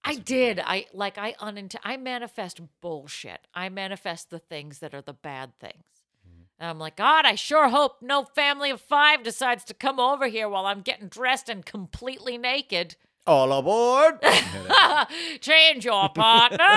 [0.04, 0.60] I did.
[0.64, 3.46] I like I unint- I manifest bullshit.
[3.54, 5.84] I manifest the things that are the bad things.
[6.28, 6.42] Mm-hmm.
[6.58, 10.26] And I'm like, God, I sure hope no family of five decides to come over
[10.26, 12.96] here while I'm getting dressed and completely naked.
[13.26, 14.20] All aboard.
[15.40, 16.76] Change your partner.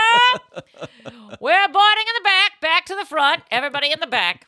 [1.41, 3.43] We're boarding in the back, back to the front.
[3.51, 4.47] Everybody in the back.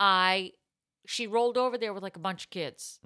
[0.00, 0.52] I
[1.06, 2.98] she rolled over there with like a bunch of kids.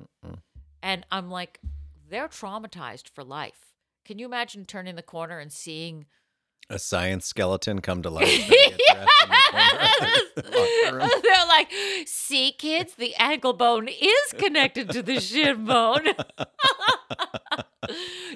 [0.82, 1.60] And I'm like,
[2.08, 3.65] they're traumatized for life.
[4.06, 6.06] Can you imagine turning the corner and seeing
[6.68, 8.28] A science skeleton come to life.
[8.28, 11.22] and get dressed in the corner of the locker room.
[11.22, 11.72] They're like,
[12.06, 16.06] see, kids, the ankle bone is connected to the shin bone.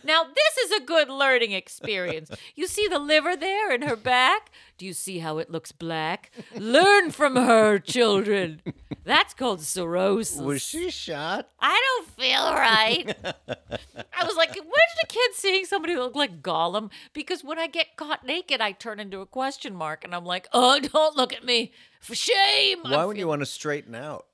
[0.05, 2.31] now, this is a good learning experience.
[2.55, 4.51] You see the liver there in her back?
[4.79, 6.31] Do you see how it looks black?
[6.55, 8.63] Learn from her, children.
[9.05, 10.41] That's called cirrhosis.
[10.41, 11.49] Was she shot?
[11.61, 13.15] I don't feel right.
[14.17, 16.91] I was like, where's the kid seeing somebody look like Gollum?
[17.13, 20.49] Because when I get caught naked, I turn into a question mark, and I'm like,
[20.53, 21.73] oh, don't look at me.
[22.01, 22.79] For shame.
[22.83, 24.27] Why would you want to straighten out?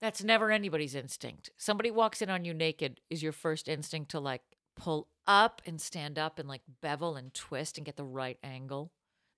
[0.00, 1.50] That's never anybody's instinct.
[1.56, 4.42] Somebody walks in on you naked, is your first instinct to like
[4.76, 8.92] pull up and stand up and like bevel and twist and get the right angle?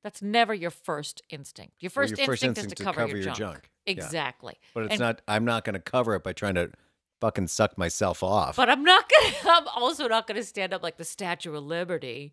[0.05, 1.75] That's never your first instinct.
[1.81, 3.39] Your Well, first, your first instinct, is to to cover, cover your, your junk.
[3.39, 3.71] junk.
[3.87, 3.93] Yeah.
[3.93, 4.59] Exactly.
[4.75, 5.23] But it's And- not.
[5.29, 6.71] I'm not going to cover it by trying to
[7.23, 8.57] fucking suck myself off.
[8.57, 9.35] But I'm not gonna.
[9.59, 12.33] I'm also not gonna stand up like the Statue of Liberty,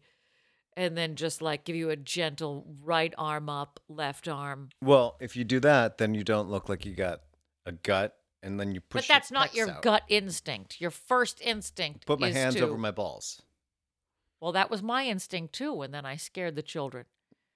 [0.78, 4.70] and then just like give you a gentle right arm up, left arm.
[4.82, 7.22] well, if you do that, then you don't look like you got
[7.66, 9.08] a gut, and then you push.
[9.08, 9.82] but that's your not pecs your out.
[9.82, 10.80] gut instinct.
[10.80, 12.06] Your first instinct.
[12.06, 13.42] Put my is hands to, over my balls.
[14.40, 17.06] Well, that was my instinct too, and then I scared the children.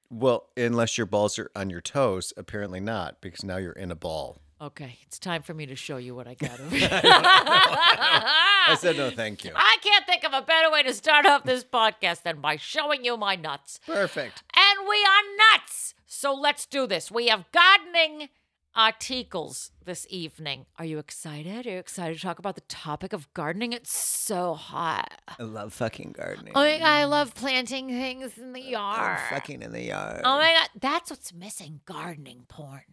[0.10, 3.96] Well, unless your balls are on your toes, apparently not, because now you're in a
[3.96, 4.42] ball.
[4.62, 8.96] Okay, it's time for me to show you what I got over I I said
[8.96, 9.52] no, thank you.
[9.56, 13.04] I can't think of a better way to start off this podcast than by showing
[13.04, 13.80] you my nuts.
[13.88, 14.44] Perfect.
[14.56, 15.96] And we are nuts.
[16.06, 17.10] So let's do this.
[17.10, 18.30] We have gardening
[18.76, 20.68] articles this evening.
[20.78, 21.66] Are you excited?
[21.66, 23.74] Are you excited to talk about the topic of gardening?
[23.74, 25.22] It's so hot.
[25.40, 26.54] I love fucking gardening.
[26.56, 29.20] Oh my god, I love planting things in the yard.
[29.32, 30.22] fucking in the yard.
[30.24, 32.84] Oh my god, that's what's missing gardening porn.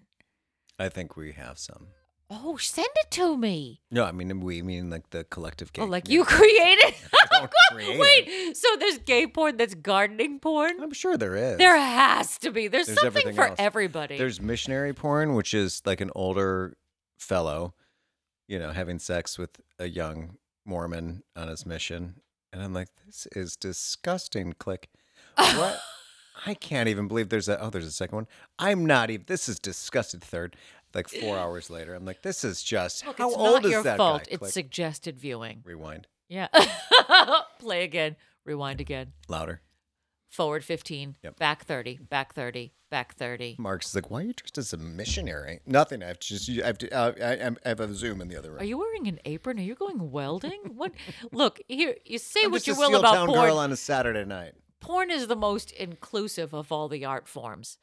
[0.78, 1.88] I think we have some.
[2.30, 3.80] Oh, send it to me.
[3.90, 5.82] No, I mean we mean like the collective gay.
[5.82, 6.94] Oh, like you created?
[7.38, 10.80] don't oh, create Wait, so there's gay porn that's gardening porn?
[10.82, 11.58] I'm sure there is.
[11.58, 12.68] There has to be.
[12.68, 13.56] There's, There's something everything for else.
[13.58, 14.18] everybody.
[14.18, 16.76] There's missionary porn, which is like an older
[17.18, 17.74] fellow,
[18.46, 22.20] you know, having sex with a young Mormon on his mission.
[22.52, 24.52] And I'm like, this is disgusting.
[24.54, 24.88] Click.
[25.36, 25.80] What?
[26.46, 28.26] I can't even believe there's a, oh, there's a second one.
[28.58, 30.22] I'm not even, this is disgusted.
[30.22, 30.56] Third,
[30.94, 34.22] like four hours later, I'm like, this is just, Look, how old is that fault.
[34.24, 34.28] guy?
[34.32, 34.52] It's Click.
[34.52, 35.62] suggested viewing.
[35.64, 36.06] Rewind.
[36.28, 36.48] Yeah.
[37.58, 38.16] Play again.
[38.44, 39.12] Rewind again.
[39.28, 39.60] Louder.
[40.30, 41.16] Forward 15.
[41.22, 41.38] Yep.
[41.38, 41.98] Back 30.
[42.08, 42.72] Back 30.
[42.90, 43.56] Back 30.
[43.58, 45.60] Mark's like, why are you dressed as a missionary?
[45.66, 46.02] Nothing.
[46.02, 48.36] I have to just, I have to, uh, I, I have a Zoom in the
[48.36, 48.60] other room.
[48.60, 49.58] Are you wearing an apron?
[49.58, 50.60] Are you going welding?
[50.74, 50.92] What?
[51.32, 53.40] Look, here, you say I'm what you will about porn.
[53.40, 54.52] girl on a Saturday night.
[54.80, 57.78] Porn is the most inclusive of all the art forms.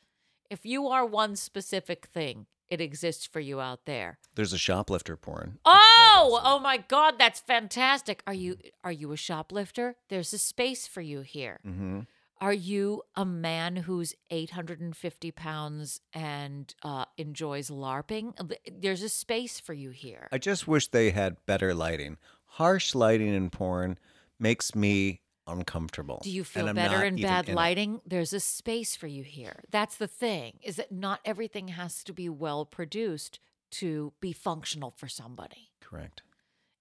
[0.50, 4.18] If you are one specific thing, it exists for you out there.
[4.36, 5.60] There's a shoplifter porn.
[5.66, 8.24] Oh, oh my god, that's fantastic.
[8.26, 9.96] Are you are you a shoplifter?
[10.10, 11.60] There's a space for you here.
[11.66, 12.02] Mm-hmm.
[12.42, 18.34] Are you a man who's 850 pounds and uh, enjoys LARPing?
[18.82, 20.28] There's a space for you here.
[20.32, 22.18] I just wish they had better lighting.
[22.46, 23.98] Harsh lighting in porn
[24.38, 26.22] makes me uncomfortable.
[26.24, 28.02] Do you feel better in bad lighting?
[28.06, 29.64] There's a space for you here.
[29.72, 33.40] That's the thing, is that not everything has to be well produced
[33.72, 35.72] to be functional for somebody.
[35.82, 36.22] Correct.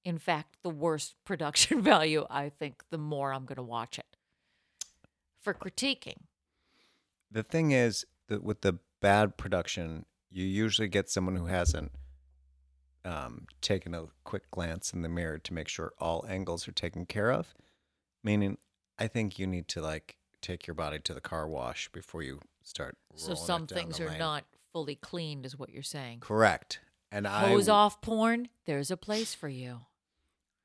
[0.05, 4.17] In fact, the worse production value, I think, the more I'm going to watch it.
[5.41, 6.23] For critiquing.
[7.31, 11.93] The thing is that with the bad production, you usually get someone who hasn't
[13.05, 17.05] um, taken a quick glance in the mirror to make sure all angles are taken
[17.05, 17.55] care of.
[18.25, 18.59] Meaning,
[18.99, 22.41] I think you need to like take your body to the car wash before you
[22.63, 22.97] start.
[23.15, 24.19] So some things are lane.
[24.19, 26.21] not fully cleaned, is what you're saying.
[26.21, 26.81] correct.
[27.13, 29.83] And I Hose off porn, there's a place for you.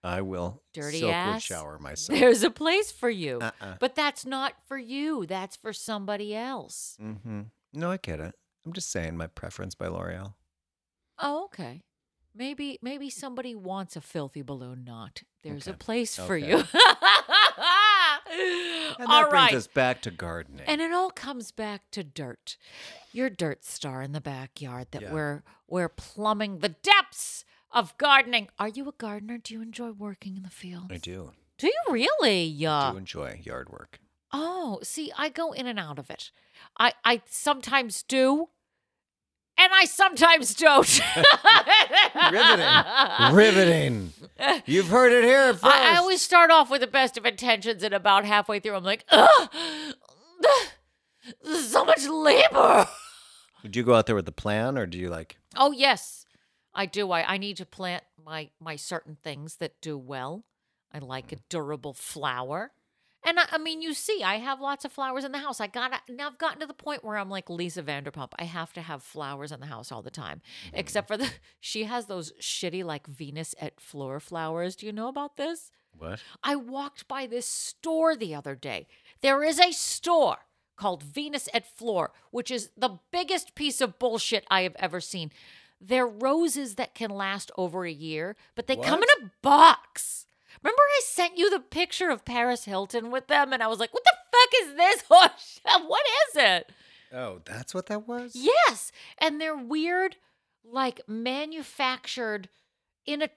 [0.03, 1.43] I will Dirty ass.
[1.43, 2.17] shower myself.
[2.17, 3.39] There's a place for you.
[3.41, 3.75] Uh-uh.
[3.79, 5.25] But that's not for you.
[5.27, 6.97] That's for somebody else.
[6.99, 7.41] Mm-hmm.
[7.73, 8.33] No, I get it.
[8.65, 10.33] I'm just saying my preference by L'Oreal.
[11.21, 11.81] Oh, okay.
[12.35, 15.23] Maybe maybe somebody wants a filthy balloon knot.
[15.43, 15.77] There's a Okay.
[15.77, 16.63] place for you.
[18.31, 19.49] And all that right.
[19.49, 20.65] brings us back to gardening.
[20.67, 22.57] And it all comes back to dirt.
[23.11, 25.13] Your dirt star in the backyard that Yeah.
[25.13, 28.49] we're we're plumbing the depths of gardening.
[28.59, 29.37] Are you a gardener?
[29.37, 30.91] Do you enjoy working in the field?
[30.91, 31.31] I do.
[31.57, 32.41] Do you really?
[32.41, 32.91] I Yeah.
[32.91, 33.99] do enjoy yard work.
[34.31, 36.31] Oh, see, I go in and out of it.
[36.77, 38.49] I I sometimes do,
[39.59, 40.87] and I sometimes don't.
[42.31, 43.35] Riveting.
[43.35, 44.13] Riveting.
[44.65, 45.65] You've heard it here first.
[45.65, 48.83] I, I always start off with the best of intentions, and about halfway through, I'm
[48.83, 49.49] like, ugh,
[51.43, 52.87] so much labor.
[53.69, 56.25] Do you go out there with the plan or do you like Oh yes,
[56.73, 57.11] I do.
[57.11, 60.45] I, I need to plant my my certain things that do well.
[60.93, 61.41] I like a mm.
[61.49, 62.71] durable flower.
[63.25, 65.59] And I, I mean, you see, I have lots of flowers in the house.
[65.59, 66.27] I got now.
[66.27, 68.31] I've gotten to the point where I'm like Lisa Vanderpump.
[68.37, 70.77] I have to have flowers in the house all the time, mm-hmm.
[70.77, 71.29] except for the
[71.59, 74.75] she has those shitty like Venus et Fleur flowers.
[74.75, 75.71] Do you know about this?
[75.97, 76.21] What?
[76.43, 78.87] I walked by this store the other day.
[79.21, 80.37] There is a store
[80.77, 85.31] called Venus et Fleur, which is the biggest piece of bullshit I have ever seen.
[85.81, 90.25] They're roses that can last over a year, but they come in a box.
[90.63, 93.93] Remember, I sent you the picture of Paris Hilton with them, and I was like,
[93.93, 95.03] what the fuck is this?
[95.87, 96.71] What is it?
[97.13, 98.33] Oh, that's what that was?
[98.35, 98.91] Yes.
[99.17, 100.17] And they're weird,
[100.63, 102.49] like manufactured
[103.05, 103.29] in a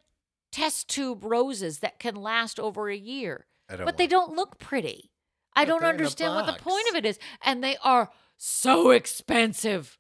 [0.51, 3.47] test tube roses that can last over a year.
[3.69, 5.11] But they don't look pretty.
[5.57, 7.19] I don't they're in a understand what the point of it is.
[7.43, 9.97] And they are so expensive.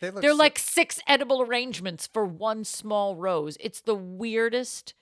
[0.00, 3.56] They look They're so- like six edible arrangements for one small rose.
[3.60, 4.92] It's the weirdest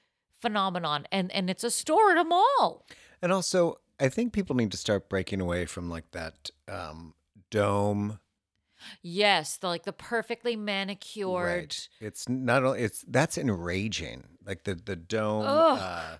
[0.40, 1.06] phenomenon.
[1.12, 2.86] And and it's a store at a mall.
[3.22, 7.14] And also, I think people need to start breaking away from like that um,
[7.50, 8.18] dome.
[9.02, 11.44] Yes, the, like the perfectly manicured.
[11.44, 11.88] Right.
[12.00, 14.24] It's not only it's that's enraging.
[14.46, 15.78] Like the the dome Ugh.
[15.80, 16.16] uh,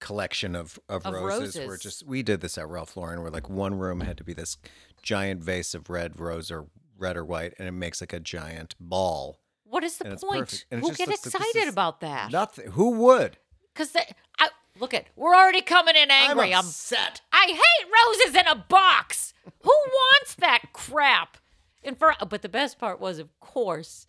[0.00, 1.82] collection of of, Of roses, Were roses.
[1.82, 4.58] just we did this at Ralph Lauren, where like one room had to be this
[5.02, 6.66] giant vase of red rose or
[6.98, 9.38] red or white, and it makes like a giant ball.
[9.74, 10.66] What is the And point?
[10.70, 12.30] Who get excited about that?
[12.30, 12.70] Nothing.
[12.70, 13.38] Who would?
[13.74, 13.96] Because
[14.38, 16.54] I look at we're already coming in angry.
[16.54, 17.20] I'm I'm.
[17.32, 19.34] I hate roses in a box.
[19.64, 21.38] Who wants that crap?
[21.82, 24.06] And for but the best part was, of course,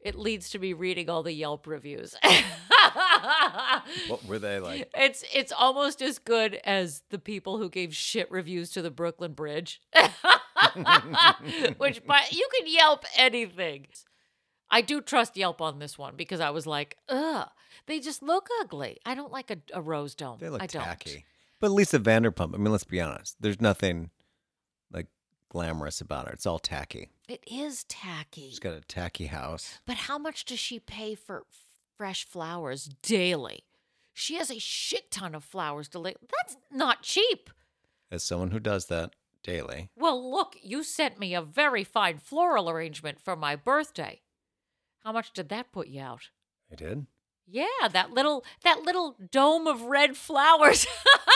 [0.00, 2.16] it leads to me reading all the Yelp reviews.
[4.08, 4.90] What were they like?
[4.96, 9.32] It's it's almost as good as the people who gave shit reviews to the Brooklyn
[9.32, 9.80] Bridge.
[11.78, 13.86] Which but you can Yelp anything.
[14.74, 17.48] I do trust Yelp on this one because I was like, ugh,
[17.86, 18.98] they just look ugly.
[19.06, 20.38] I don't like a, a rose dome.
[20.40, 20.82] They look I don't.
[20.82, 21.24] tacky.
[21.60, 22.54] But Lisa Vanderpump.
[22.54, 23.36] I mean, let's be honest.
[23.38, 24.10] There's nothing
[24.92, 25.06] like
[25.48, 26.32] glamorous about her.
[26.32, 27.10] It's all tacky.
[27.28, 28.48] It is tacky.
[28.50, 29.78] She's got a tacky house.
[29.86, 31.58] But how much does she pay for f-
[31.96, 33.62] fresh flowers daily?
[34.12, 36.16] She has a shit ton of flowers daily.
[36.20, 37.48] That's not cheap.
[38.10, 42.68] As someone who does that daily, Well, look, you sent me a very fine floral
[42.68, 44.20] arrangement for my birthday.
[45.04, 46.30] How much did that put you out?
[46.72, 47.06] I did.
[47.46, 50.86] Yeah, that little that little dome of red flowers.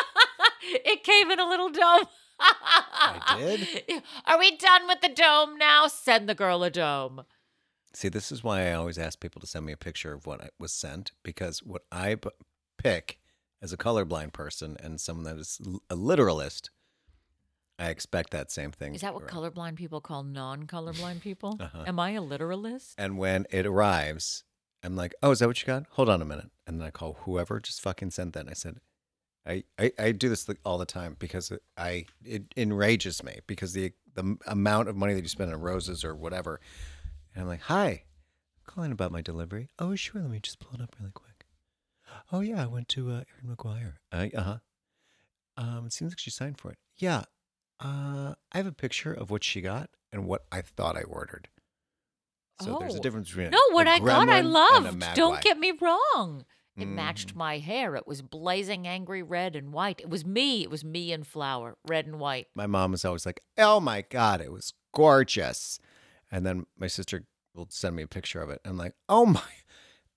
[0.62, 2.06] it came in a little dome.
[2.40, 4.02] I did?
[4.26, 5.86] Are we done with the dome now?
[5.86, 7.24] Send the girl a dome.
[7.92, 10.52] See, this is why I always ask people to send me a picture of what
[10.58, 12.30] was sent because what I p-
[12.76, 13.18] pick
[13.60, 16.70] as a colorblind person and someone that is a literalist,
[17.78, 18.94] I expect that same thing.
[18.94, 19.32] Is that what Right.
[19.32, 21.56] colorblind people call non-colorblind people?
[21.60, 21.84] Uh-huh.
[21.86, 22.94] Am I a literalist?
[22.98, 24.44] And when it arrives,
[24.82, 25.86] I'm like, "Oh, is that what you got?
[25.90, 28.40] Hold on a minute." And then I call whoever just fucking sent that.
[28.40, 28.80] And I said,
[29.46, 33.72] I, I, I do this all the time because it, I it enrages me because
[33.72, 36.60] the the amount of money that you spend on roses or whatever.
[37.34, 40.20] And I'm like, "Hi, I'm calling about my delivery." Oh, sure.
[40.22, 41.46] Let me just pull it up really quick.
[42.32, 43.94] Oh yeah, I went to uh, Erin McGuire.
[44.12, 44.58] Uh huh.
[45.56, 46.78] Um, it seems like she signed for it.
[46.96, 47.24] Yeah.
[47.80, 51.48] Uh, I have a picture of what she got and what I thought I ordered.
[52.60, 53.02] So there's a Oh.
[53.02, 55.14] difference between No, what a I got, I gremlin and a loved.
[55.14, 56.44] Don't get me wrong.
[56.76, 56.94] It Mm.
[56.94, 57.94] matched my hair.
[57.96, 60.00] It was blazing angry red and white.
[60.00, 60.62] It was me.
[60.62, 62.48] It was me in flower, red and white.
[62.54, 65.78] My mom was always like, "Oh my god, it was gorgeous,"
[66.30, 68.60] and then my sister will send me a picture of it.
[68.64, 69.42] I'm like, "Oh my."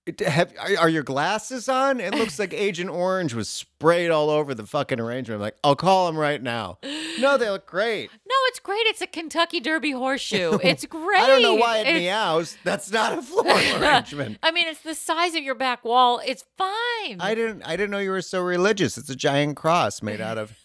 [0.04, 2.00] It, have, are, are your glasses on?
[2.00, 5.36] It looks like Agent Orange was sprayed all over the fucking arrangement.
[5.36, 6.78] I'm like, I'll call him right now.
[7.20, 8.10] No, they look great.
[8.32, 8.86] No, it's great.
[8.86, 10.58] It's a Kentucky Derby horseshoe.
[10.64, 11.20] It's great.
[11.20, 12.56] I don't know why it It's- meows.
[12.64, 13.50] That's not a floral
[13.82, 14.38] arrangement.
[14.42, 16.20] I mean, it's the size of your back wall.
[16.26, 17.20] It's fine.
[17.20, 17.62] I didn't.
[17.62, 18.96] I didn't know you were so religious.
[18.98, 20.56] It's a giant cross made out of.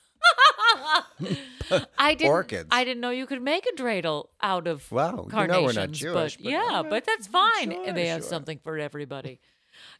[1.98, 2.32] I didn't.
[2.32, 2.68] orchids.
[2.72, 5.66] I didn't know you could make a dreidel out of Wow, you know carnations.
[5.66, 7.72] we're not Jewish, but, but yeah, but that's mm, fine.
[7.72, 8.30] sure, and they have sure.
[8.30, 9.40] something for everybody.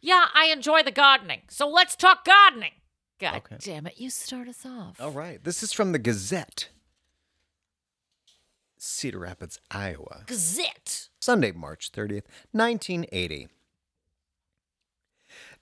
[0.00, 1.42] yeah, I enjoy the gardening.
[1.48, 2.72] So let's talk gardening.
[3.20, 3.56] God Okay.
[3.58, 3.94] damn it!
[3.98, 5.00] You start us off.
[5.00, 5.42] All right.
[5.42, 6.68] This is from the Gazette,
[8.78, 10.22] Cedar Rapids, Iowa.
[10.26, 11.08] Gazette.
[11.20, 13.48] Sunday, March 30th, 1980.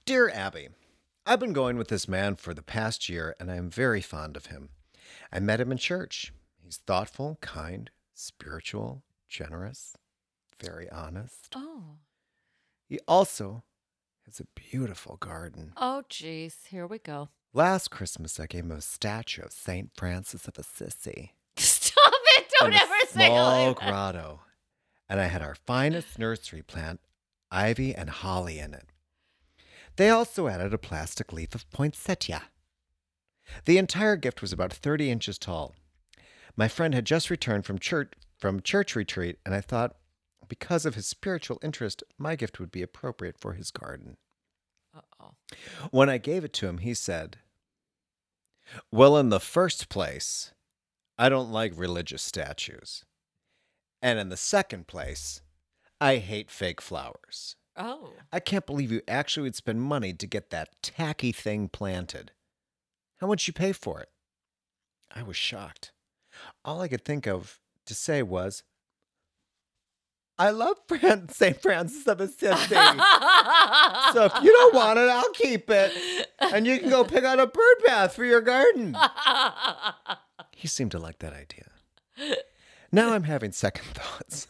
[0.05, 0.69] Dear Abby,
[1.25, 4.37] I've been going with this man for the past year and I am very fond
[4.37, 4.69] of him.
[5.33, 6.33] I met him in church.
[6.63, 9.97] He's thoughtful, kind, spiritual, generous,
[10.61, 11.53] very honest.
[11.55, 11.99] Oh.
[12.89, 13.65] He also
[14.25, 15.73] has a beautiful garden.
[15.77, 16.67] Oh, jeez.
[16.69, 17.29] Here we go.
[17.53, 19.91] Last Christmas, I gave him a statue of St.
[19.97, 21.33] Francis of Assisi.
[21.57, 22.53] Stop it!
[22.61, 23.89] Don't in a ever say it small like that.
[23.89, 24.41] grotto.
[25.09, 27.01] And I had our finest nursery plant
[27.51, 28.87] ivy and holly in it.
[29.97, 32.43] They also added a plastic leaf of poinsettia.
[33.65, 35.75] The entire gift was about 30 inches tall.
[36.57, 39.97] My friend had just returned from church from church retreat, and I thought
[40.49, 44.17] because of his spiritual interest, my gift would be appropriate for his garden.
[44.95, 45.35] Uh-oh.
[45.91, 47.39] When I gave it to him, he said,
[48.91, 50.53] Well, in the first place,
[51.19, 53.05] I don't like religious statues.
[54.03, 55.41] And in the second place,
[56.01, 57.57] I hate fake flowers.
[57.77, 58.13] Oh.
[58.33, 62.33] I can't believe you actually would spend money to get that tacky thing planted.
[63.21, 64.09] How much you pay for it?
[65.15, 65.93] I was shocked.
[66.65, 68.63] All I could think of to say was,
[70.39, 71.61] I love Fran- St.
[71.63, 72.75] Francis of Assisi.
[72.75, 75.93] so if you don't want it, I'll keep it.
[76.41, 78.97] And you can go pick out a bird bath for your garden.
[80.59, 81.69] He seemed to like that idea.
[82.91, 84.47] Now I'm having second thoughts.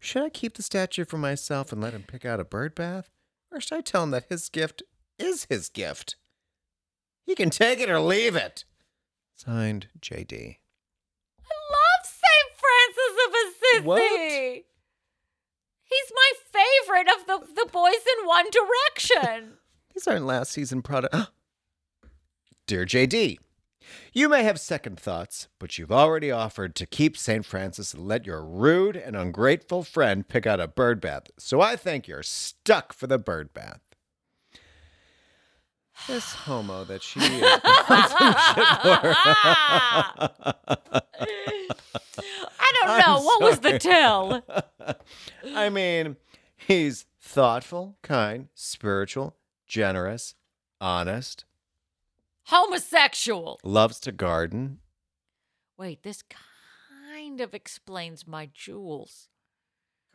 [0.00, 3.10] Should I keep the statue for myself and let him pick out a bird bath?
[3.52, 4.82] Or should I tell him that his gift
[5.20, 6.16] is his gift?
[7.26, 8.64] He can take it or leave it.
[9.34, 10.58] Signed, JD.
[11.42, 12.48] I love St.
[12.56, 13.86] Francis of Assisi.
[13.86, 14.64] What?
[15.84, 19.54] He's my favorite of the, the boys in One Direction.
[19.94, 21.14] These aren't last season product.
[22.66, 23.38] Dear JD,
[24.12, 27.44] you may have second thoughts, but you've already offered to keep St.
[27.44, 31.24] Francis and let your rude and ungrateful friend pick out a bird bath.
[31.38, 33.80] So I think you're stuck for the bird bath.
[36.06, 37.42] This homo that she is.
[42.58, 43.20] I don't I'm know.
[43.22, 43.78] What was the sorry.
[43.80, 44.42] tell?
[45.54, 46.16] I mean,
[46.56, 50.34] he's thoughtful, kind, spiritual, generous,
[50.80, 51.44] honest,
[52.44, 53.58] Homosexual.
[53.64, 54.78] loves to garden.
[55.76, 59.28] Wait, this kind of explains my jewels.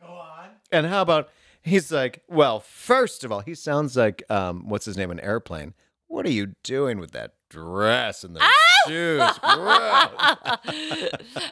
[0.00, 0.48] Go on.
[0.72, 1.28] And how about
[1.62, 5.74] he's like, well, first of all, he sounds like um, what's his name, an airplane.
[6.08, 8.42] What are you doing with that dress and those
[8.86, 9.22] shoes?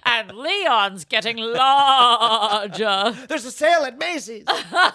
[0.05, 3.17] And Leon's getting larger.
[3.29, 4.45] There's a sale at Macy's.
[4.49, 4.93] what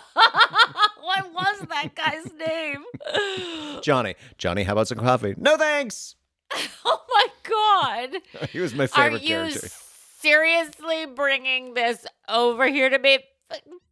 [1.33, 2.83] was that guy's name?
[3.81, 5.33] Johnny, Johnny, how about some coffee?
[5.37, 6.15] No thanks.
[6.83, 8.21] Oh my god.
[8.51, 9.69] He was my favorite Are you character.
[10.19, 13.19] seriously bringing this over here to me?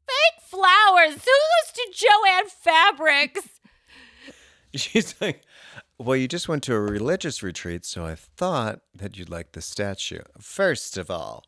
[0.07, 1.13] Fake flowers.
[1.13, 3.47] Who goes to Jo-Ann Fabrics?
[4.75, 5.41] She's like,
[5.99, 9.61] well, you just went to a religious retreat, so I thought that you'd like the
[9.61, 10.21] statue.
[10.39, 11.43] First of all,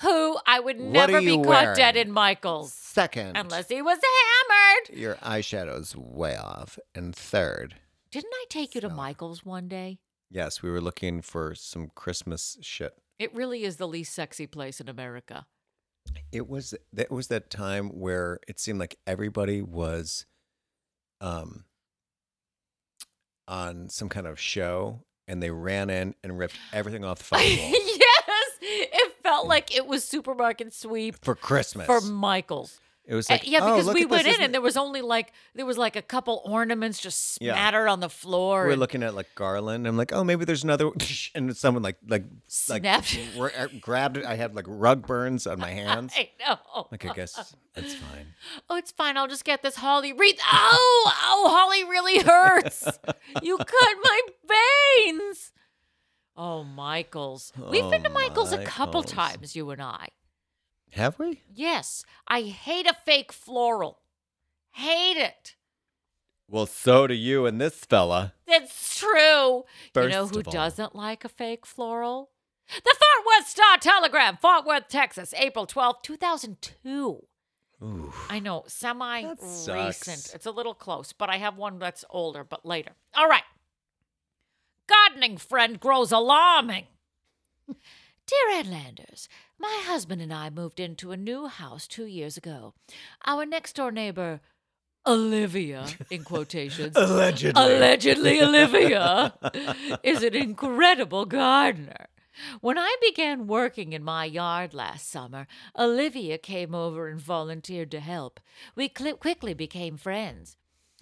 [0.00, 2.72] Who I would What never be caught dead in Michael's.
[2.72, 4.98] second, Unless he was hammered.
[4.98, 7.76] your eyeshadow's way off, and third,
[8.10, 9.98] Didn't I take you to Michael's one day?
[10.30, 12.94] yes, we were looking for some Christmas shit.
[13.18, 15.44] It really is the least sexy place in America.
[16.32, 20.26] It was that was that time where it seemed like everybody was
[21.20, 21.64] um
[23.48, 27.58] on some kind of show and they ran in and ripped everything off the fucking
[27.58, 31.86] wall yes, it felt like it was supermarket sweep for Christmas.
[31.86, 32.80] for Michael's.
[33.10, 34.76] It was Uh, like yeah, oh, because look we went this, in and there was
[34.76, 37.54] only like there was like a couple ornaments just Yeah.
[37.54, 38.64] smattered on the floor.
[38.66, 39.86] we're and- looking at like garland.
[39.88, 40.90] I'm like, oh, maybe there's another,
[41.34, 42.22] and someone like like
[42.68, 43.18] like Snapped.
[43.38, 44.24] r- r- grabbed it.
[44.24, 46.14] I had like rug burns on my hands.
[46.16, 46.86] I know.
[46.92, 48.26] Like I guess it's fine.
[48.68, 49.16] Oh, it's fine.
[49.16, 50.38] I'll just get this Holly wreath.
[50.52, 52.84] Oh, oh, Holly really hurts.
[53.42, 54.20] you cut my
[55.04, 55.52] veins.
[56.36, 57.52] Oh, Michael's.
[57.70, 60.08] We've been to Oh, Michael's a couple times, you and I.
[60.92, 61.42] Have we?
[61.52, 64.00] Yes, I hate a fake floral.
[64.72, 65.56] Hate it.
[66.48, 68.34] Well, so do you and this fella.
[68.46, 69.64] That's true.
[69.94, 72.30] First you know who doesn't like a fake floral?
[72.68, 77.24] The Fort Worth Star Telegram, Fort Worth, Texas, April twelfth, 2002.
[77.82, 78.12] Ooh.
[78.28, 80.32] I know, semi recent.
[80.34, 82.92] It's a little close, but I have one that's older, but later.
[83.14, 83.42] All right.
[84.86, 86.86] Gardening friend grows alarming.
[88.30, 92.74] Dear Ann Landers, my husband and I moved into a new house two years ago.
[93.26, 94.40] Our next door neighbor,
[95.04, 97.60] Olivia, in quotations, Allegedly.
[97.60, 99.34] allegedly Olivia,
[100.04, 102.06] is an incredible gardener.
[102.60, 107.98] When I began working in my yard last summer, Olivia came over and volunteered to
[107.98, 108.38] help.
[108.76, 110.56] We cl- quickly became friends.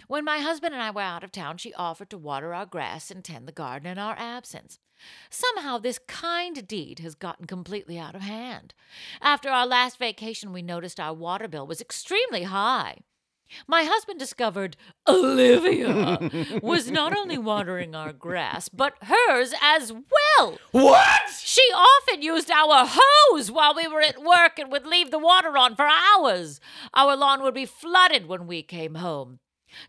[0.07, 3.11] When my husband and I were out of town, she offered to water our grass
[3.11, 4.79] and tend the garden in our absence.
[5.29, 8.73] Somehow, this kind deed has gotten completely out of hand.
[9.21, 12.99] After our last vacation, we noticed our water bill was extremely high.
[13.67, 14.77] My husband discovered
[15.07, 20.59] Olivia was not only watering our grass, but hers as well.
[20.71, 21.29] What?
[21.39, 25.57] She often used our hose while we were at work and would leave the water
[25.57, 26.59] on for hours.
[26.93, 29.39] Our lawn would be flooded when we came home.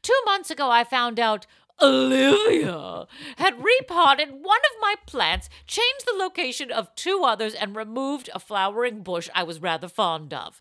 [0.02, 1.46] Two months ago, I found out
[1.82, 3.06] Olivia
[3.36, 8.38] had repotted one of my plants, changed the location of two others, and removed a
[8.40, 10.60] flowering bush I was rather fond of.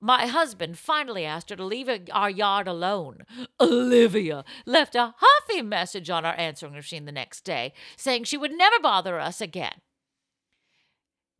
[0.00, 3.24] My husband finally asked her to leave our yard alone.
[3.60, 8.52] Olivia left a huffy message on our answering machine the next day, saying she would
[8.52, 9.80] never bother us again.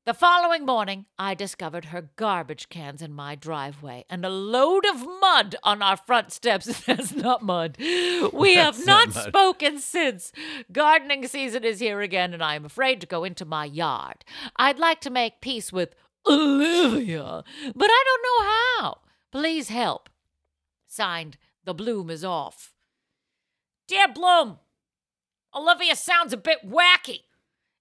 [0.07, 5.07] The following morning, I discovered her garbage cans in my driveway and a load of
[5.19, 6.67] mud on our front steps.
[6.87, 7.79] That's not mud.
[7.79, 10.31] We have not, not spoken since.
[10.71, 14.27] Gardening season is here again, and I am afraid to go into my yard.
[14.57, 15.95] I'd like to make peace with
[16.29, 17.43] Olivia,
[17.75, 18.51] but I don't know
[18.83, 18.99] how.
[19.33, 20.11] Please help.
[20.87, 22.75] Signed, The Bloom is Off.
[23.89, 24.59] Dear Bloom,
[25.55, 27.21] Olivia sounds a bit wacky.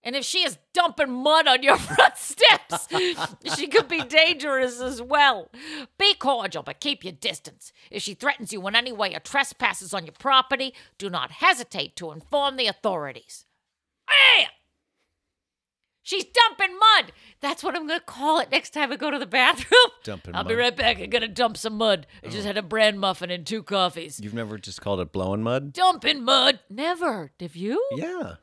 [0.03, 2.87] And if she is dumping mud on your front steps,
[3.55, 5.49] she could be dangerous as well.
[5.97, 7.71] Be cordial, but keep your distance.
[7.89, 11.95] If she threatens you in any way or trespasses on your property, do not hesitate
[11.97, 13.45] to inform the authorities.
[14.09, 14.47] Hey!
[16.05, 17.13] She's dumping mud.
[17.39, 19.79] That's what I'm going to call it next time I go to the bathroom.
[20.03, 20.99] Dumping I'll be right back.
[20.99, 22.07] I'm going to dump some mud.
[22.21, 22.47] I just oh.
[22.47, 24.19] had a bran muffin and two coffees.
[24.21, 25.71] You've never just called it blowing mud?
[25.71, 26.59] Dumping mud.
[26.69, 27.31] Never.
[27.39, 27.81] Have you?
[27.95, 28.35] Yeah.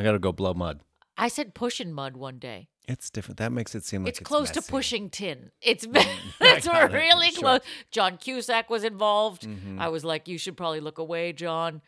[0.00, 0.80] I got to go blow mud.
[1.18, 2.68] I said pushing mud one day.
[2.88, 3.36] It's different.
[3.38, 5.50] That makes it seem like it's it's, close to pushing tin.
[5.60, 7.40] It's I it's it, really sure.
[7.40, 7.60] close.
[7.90, 9.42] John Cusack was involved.
[9.46, 9.78] Mhm.
[9.78, 11.82] I was like, you should probably look away, John.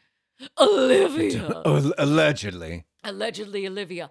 [0.61, 2.85] Olivia, Oh, allegedly.
[3.05, 4.11] allegedly Olivia.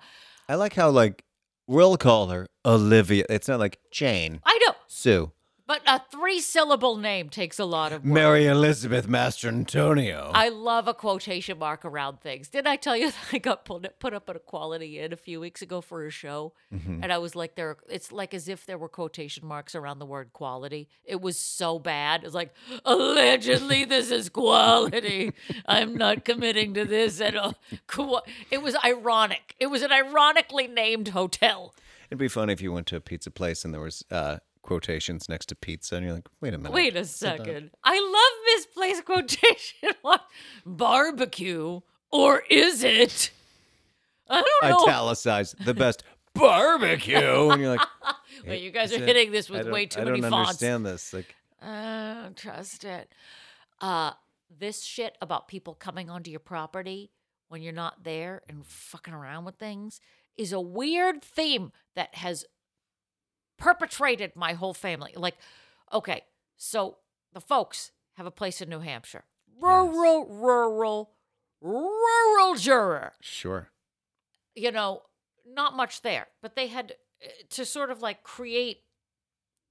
[0.50, 1.24] I like how like
[1.68, 3.26] we'll call her Olivia.
[3.30, 5.32] It's not like Jane, I know, Sue,
[5.72, 8.14] but a three-syllable name takes a lot of work.
[8.14, 10.30] Mary Elizabeth Mastrantonio.
[10.34, 12.50] I love a quotation mark around things.
[12.50, 15.16] Didn't I tell you that I got put, put up at a quality inn a
[15.16, 16.52] few weeks ago for a show?
[16.74, 17.04] Mm-hmm.
[17.04, 17.78] And I was like, there.
[17.88, 20.90] It's like as if there were quotation marks around the word quality.
[21.06, 22.24] It was so bad.
[22.24, 22.54] It was like,
[22.84, 25.32] allegedly, this is quality.
[25.66, 27.56] I'm not committing to this at all.
[28.50, 29.56] It was ironic.
[29.58, 31.74] It was an ironically named hotel.
[32.10, 35.28] It'd be funny if you went to a pizza place and there was uh, quotations
[35.30, 36.72] next to pizza, and you're like, wait a minute.
[36.74, 37.72] Wait a second.
[37.84, 39.90] I love misplaced quotation.
[40.02, 40.22] What?
[40.66, 41.82] Barbecue?
[42.12, 43.32] Or is it?
[44.30, 44.84] I don't know.
[44.86, 46.04] Italicized the best
[46.34, 47.18] barbecue,
[47.50, 47.88] and you're like,
[48.46, 50.50] Wait, you guys are it- hitting this with don't- way too I many don't fonts.
[50.50, 51.14] understand this.
[51.14, 53.12] Like, I don't trust it.
[53.80, 54.12] Uh,
[54.60, 57.12] this shit about people coming onto your property
[57.50, 60.00] when you're not there and fucking around with things
[60.38, 62.46] is a weird theme that has
[63.62, 65.14] perpetrated my whole family.
[65.16, 65.38] Like,
[65.94, 66.24] okay,
[66.58, 66.98] so
[67.34, 69.24] the folks have a place in New Hampshire.
[69.62, 71.12] Rural, rural,
[71.62, 73.70] rural juror sure.
[74.56, 75.04] you know,
[75.46, 76.94] not much there, but they had
[77.24, 78.80] uh, to sort of like create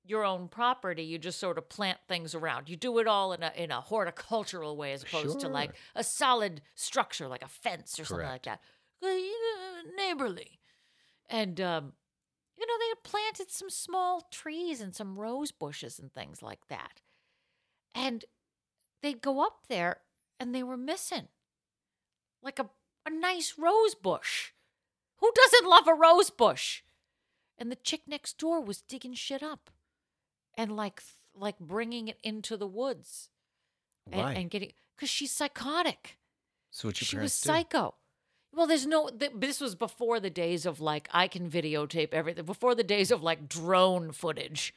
[0.04, 1.02] your own property.
[1.02, 2.68] You just sort of plant things around.
[2.68, 6.04] You do it all in a in a horticultural way as opposed to like a
[6.04, 8.60] solid structure like a fence or something like that.
[9.96, 10.60] Neighborly.
[11.28, 11.92] And um
[12.60, 16.68] you know, they had planted some small trees and some rose bushes and things like
[16.68, 17.00] that.
[17.94, 18.26] And
[19.02, 19.98] they'd go up there
[20.38, 21.28] and they were missing
[22.42, 22.68] like a,
[23.06, 24.50] a nice rose bush.
[25.20, 26.82] Who doesn't love a rose bush?
[27.58, 29.70] And the chick next door was digging shit up
[30.56, 31.02] and like
[31.34, 33.30] like bringing it into the woods
[34.10, 34.32] and, Why?
[34.32, 36.18] and getting because she's psychotic.
[36.70, 37.46] so what your She was parents do?
[37.46, 37.94] psycho.
[38.52, 39.08] Well, there's no.
[39.08, 42.44] Th- this was before the days of like I can videotape everything.
[42.44, 44.74] Before the days of like drone footage,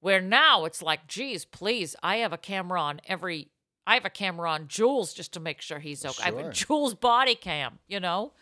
[0.00, 3.48] where now it's like, geez, please, I have a camera on every.
[3.86, 6.22] I have a camera on Jules just to make sure he's okay.
[6.24, 7.78] I have a Jules body cam.
[7.86, 8.32] You know,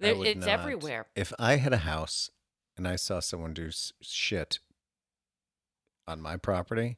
[0.00, 0.48] I There- would it's not.
[0.48, 1.06] everywhere.
[1.16, 2.30] If I had a house
[2.76, 4.60] and I saw someone do s- shit
[6.06, 6.96] on my property,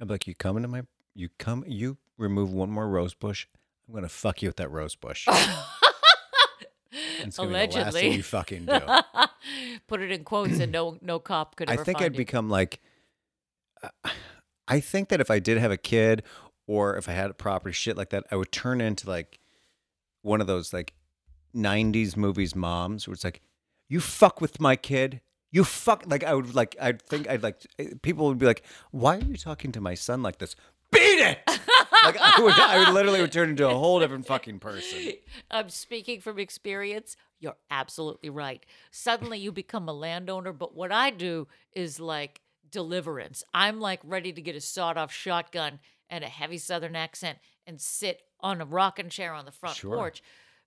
[0.00, 0.82] I'd be like, "You come into my,
[1.14, 3.46] you come, you remove one more rose bush,
[3.88, 5.26] I'm gonna fuck you with that rose bush."
[7.20, 8.16] It's gonna be the last thing Allegedly.
[8.16, 8.78] you fucking do.
[9.86, 12.18] Put it in quotes, and no no cop could I think I'd you.
[12.18, 12.80] become like,
[13.82, 14.10] uh,
[14.68, 16.22] I think that if I did have a kid
[16.66, 19.38] or if I had a property shit like that, I would turn into like
[20.22, 20.92] one of those like
[21.54, 23.40] 90s movies moms where it's like,
[23.88, 25.20] you fuck with my kid.
[25.50, 27.60] You fuck like I would like I'd think I'd like
[28.02, 30.56] people would be like, why are you talking to my son like this?
[30.90, 31.38] Beat it!
[32.04, 35.12] like I would I would literally would turn into a whole different fucking person.
[35.50, 37.16] I'm speaking from experience.
[37.40, 38.64] You're absolutely right.
[38.90, 42.40] Suddenly you become a landowner, but what I do is like
[42.70, 43.42] deliverance.
[43.52, 47.80] I'm like ready to get a sawed off shotgun and a heavy southern accent and
[47.80, 49.96] sit on a rocking chair on the front Sure.
[49.96, 50.22] porch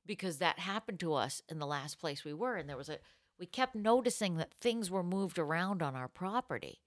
[0.06, 3.00] because that happened to us in the last place we were and there was a
[3.38, 6.80] we kept noticing that things were moved around on our property.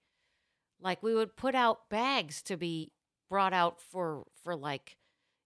[0.81, 2.91] Like we would put out bags to be
[3.29, 4.97] brought out for for like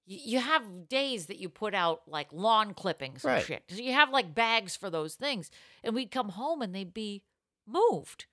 [0.07, 3.45] y- you have days that you put out like lawn clippings and Right.
[3.45, 3.63] shit.
[3.69, 5.51] So you have like bags for those things.
[5.84, 7.23] And we'd come home and they'd be
[7.67, 8.25] moved.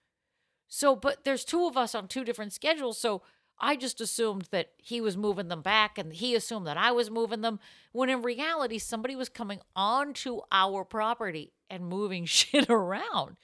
[0.68, 2.98] So, but there's two of us on two different schedules.
[2.98, 3.22] So
[3.58, 7.10] I just assumed that he was moving them back and he assumed that I was
[7.10, 7.58] moving them.
[7.92, 13.36] When in reality, somebody was coming onto our property and moving shit around.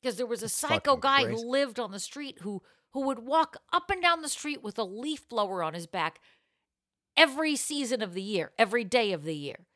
[0.00, 1.42] Because there was a psycho guy crazy.
[1.42, 2.62] who lived on the street who
[2.92, 6.20] who would walk up and down the street with a leaf blower on his back
[7.16, 9.66] every season of the year, every day of the year.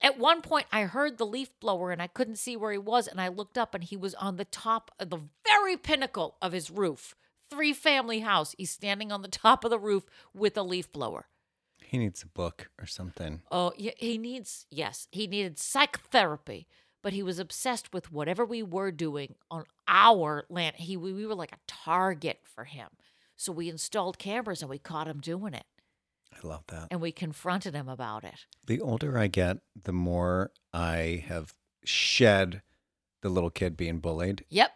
[0.00, 3.06] At one point, I heard the leaf blower and I couldn't see where he was.
[3.06, 6.52] And I looked up and he was on the top of the very pinnacle of
[6.52, 7.14] his roof.
[7.50, 8.54] Three family house.
[8.58, 11.28] He's standing on the top of the roof with a leaf blower.
[11.80, 13.42] He needs a book or something.
[13.50, 16.66] Oh, he needs, yes, he needed psychotherapy,
[17.02, 20.76] but he was obsessed with whatever we were doing on our land.
[20.76, 22.88] He, we, we were like a target for him.
[23.36, 25.66] So we installed cameras and we caught him doing it
[26.32, 26.88] I love that.
[26.90, 28.46] and we confronted him about it.
[28.66, 32.62] The older I get, the more I have shed
[33.22, 34.44] the little kid being bullied.
[34.48, 34.70] Yep.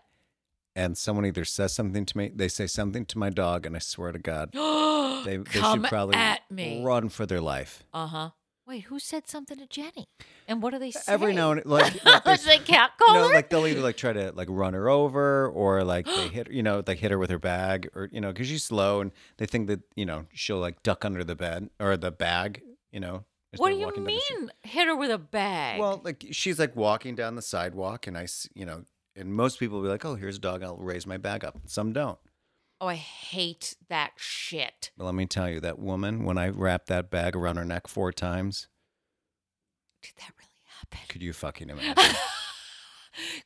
[0.76, 3.80] And someone either says something to me, they say something to my dog, and I
[3.80, 4.52] swear to God,
[5.24, 6.82] they, they should probably at me.
[6.82, 7.82] run for their life.
[7.92, 8.30] Uh huh.
[8.70, 10.06] Wait, who said something to Jenny?
[10.46, 11.00] And what do they say?
[11.08, 13.34] Every now and like, like they cat call no, her?
[13.34, 16.52] like they'll either like try to like run her over or like they hit, her
[16.52, 19.10] you know, like hit her with her bag or you know, because she's slow and
[19.38, 22.62] they think that you know she'll like duck under the bed or the bag,
[22.92, 23.24] you know.
[23.52, 24.38] as what they're do you walking down the street.
[24.38, 24.50] mean?
[24.62, 25.80] Hit her with a bag?
[25.80, 28.84] Well, like she's like walking down the sidewalk, and I, s- you know,
[29.16, 30.62] and most people will be like, "Oh, here's a dog.
[30.62, 32.18] I'll raise my bag up." Some don't.
[32.80, 34.90] Oh, I hate that shit.
[34.96, 37.86] But let me tell you, that woman, when I wrapped that bag around her neck
[37.86, 38.68] four times,
[40.02, 41.06] Did that really happen?
[41.08, 42.16] could you fucking imagine?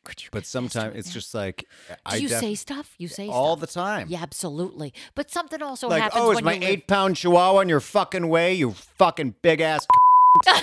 [0.05, 0.29] Could you?
[0.31, 1.13] but sometimes it's now?
[1.15, 2.95] just like Do I you def- say stuff?
[2.99, 3.35] You say stuff.
[3.35, 3.69] all stuff.
[3.69, 4.07] the time.
[4.09, 4.93] Yeah, absolutely.
[5.15, 7.81] But something also like, happens oh, is my you live- eight pound chihuahua in your
[7.81, 8.55] fucking way?
[8.55, 9.87] You fucking big ass.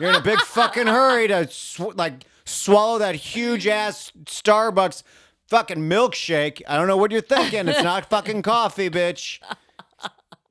[0.00, 5.02] You're in a big fucking hurry to sw- like swallow that huge ass Starbucks
[5.48, 6.62] fucking milkshake.
[6.68, 7.68] I don't know what you're thinking.
[7.68, 9.40] It's not fucking coffee, bitch.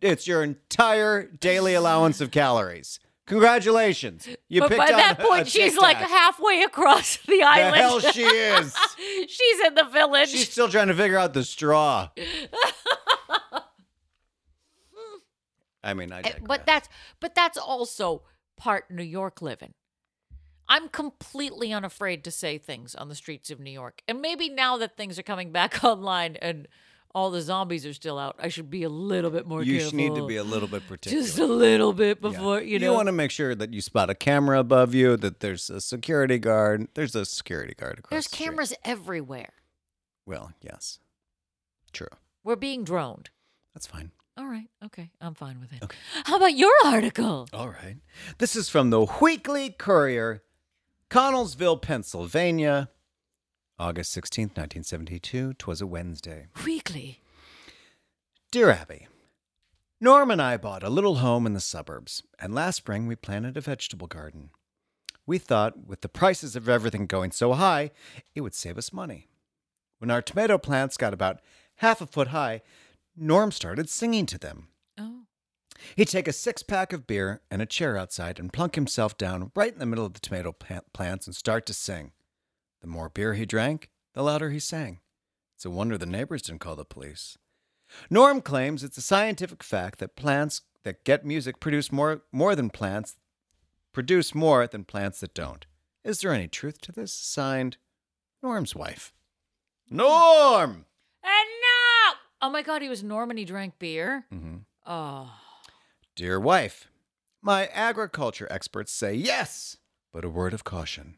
[0.02, 3.00] It's your entire daily allowance of calories.
[3.28, 4.28] Congratulations.
[4.50, 7.76] You but picked by that point, she's like halfway across the The island.
[7.76, 8.76] hell she is.
[9.28, 10.30] she's in the village.
[10.30, 12.10] She's still trying to figure out the straw.
[15.84, 16.44] I mean, I Eh, digress.
[16.48, 16.90] but that's
[17.20, 18.24] but that's also
[18.58, 19.74] part New York living.
[20.68, 24.02] I'm completely unafraid to say things on the streets of New York.
[24.08, 26.68] And maybe now that things are coming back online and
[27.14, 29.90] all the zombies are still out, I should be a little bit more you careful.
[29.92, 31.24] should need to be a little bit particular.
[31.24, 32.30] just a little bit Yeah.
[32.30, 32.88] before, you know.
[32.92, 35.80] You want to make sure that you spot a camera above you, that there's a
[35.80, 36.88] security guard.
[36.94, 38.46] There's a security guard across There's the street.
[38.48, 39.54] cameras everywhere.
[40.26, 41.00] Well, yes.
[41.94, 42.08] True.
[42.44, 43.30] We're being droned.
[43.74, 44.12] That's fine.
[44.38, 44.68] All right.
[44.84, 45.10] Okay.
[45.22, 45.82] I'm fine with it.
[45.84, 45.96] Okay.
[46.26, 47.48] How about your article?
[47.54, 47.96] All right.
[48.40, 50.44] This is from the Weekly Courier,
[51.10, 52.90] Connellsville, Pennsylvania,
[53.78, 55.54] August 16th, 1972.
[55.54, 56.48] Twas a Wednesday.
[56.66, 57.22] Weekly.
[58.52, 59.08] Dear Abby,
[60.02, 63.56] Norm and I bought a little home in the suburbs, and last spring we planted
[63.56, 64.50] a vegetable garden.
[65.26, 67.92] We thought, with the prices of everything going so high,
[68.34, 69.28] it would save us money.
[70.00, 71.40] When our tomato plants got about
[71.78, 72.62] half a foot high,
[73.16, 74.68] Norm started singing to them.
[75.96, 79.52] He'd take a six pack of beer and a chair outside and plunk himself down
[79.56, 80.54] right in the middle of the tomato
[80.94, 82.12] plants and start to sing.
[82.82, 85.00] The more beer he drank, the louder he sang.
[85.56, 87.38] It's a wonder the neighbors didn't call the police.
[88.10, 92.70] Norm claims it's a scientific fact that plants that get music produce more, more than
[92.70, 93.16] plants
[93.94, 95.66] produce more than plants that don't.
[96.04, 97.14] Is there any truth to this?
[97.14, 97.78] Signed,
[98.44, 99.14] Norm's wife.
[99.90, 100.86] Norm!
[101.24, 102.14] And no!
[102.42, 104.26] Oh my God, he was Norm and He drank beer.
[104.32, 104.58] Mm-hmm.
[104.86, 105.32] Oh.
[106.16, 106.88] Dear wife,
[107.42, 109.76] my agriculture experts say yes,
[110.14, 111.18] but a word of caution.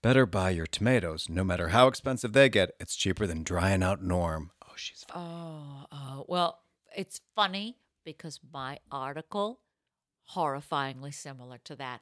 [0.00, 2.70] Better buy your tomatoes, no matter how expensive they get.
[2.80, 4.50] It's cheaper than drying out Norm.
[4.64, 5.22] Oh, she's fine.
[5.22, 6.60] Oh, oh, well,
[6.96, 9.60] it's funny because my article,
[10.34, 12.00] horrifyingly similar to that,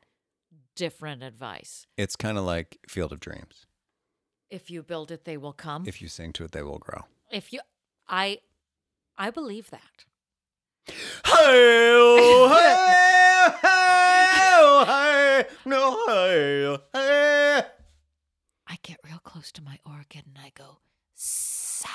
[0.76, 1.88] different advice.
[1.96, 3.66] It's kind of like Field of Dreams.
[4.48, 5.88] If you build it, they will come.
[5.88, 7.02] If you sing to it, they will grow.
[7.32, 7.58] If you,
[8.06, 8.42] I,
[9.18, 10.04] I believe that.
[10.86, 16.76] Hey, hey, hey, no, hey.
[18.66, 20.78] I get real close to my organ and I go,
[21.14, 21.88] sa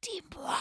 [0.00, 0.56] dis-moi."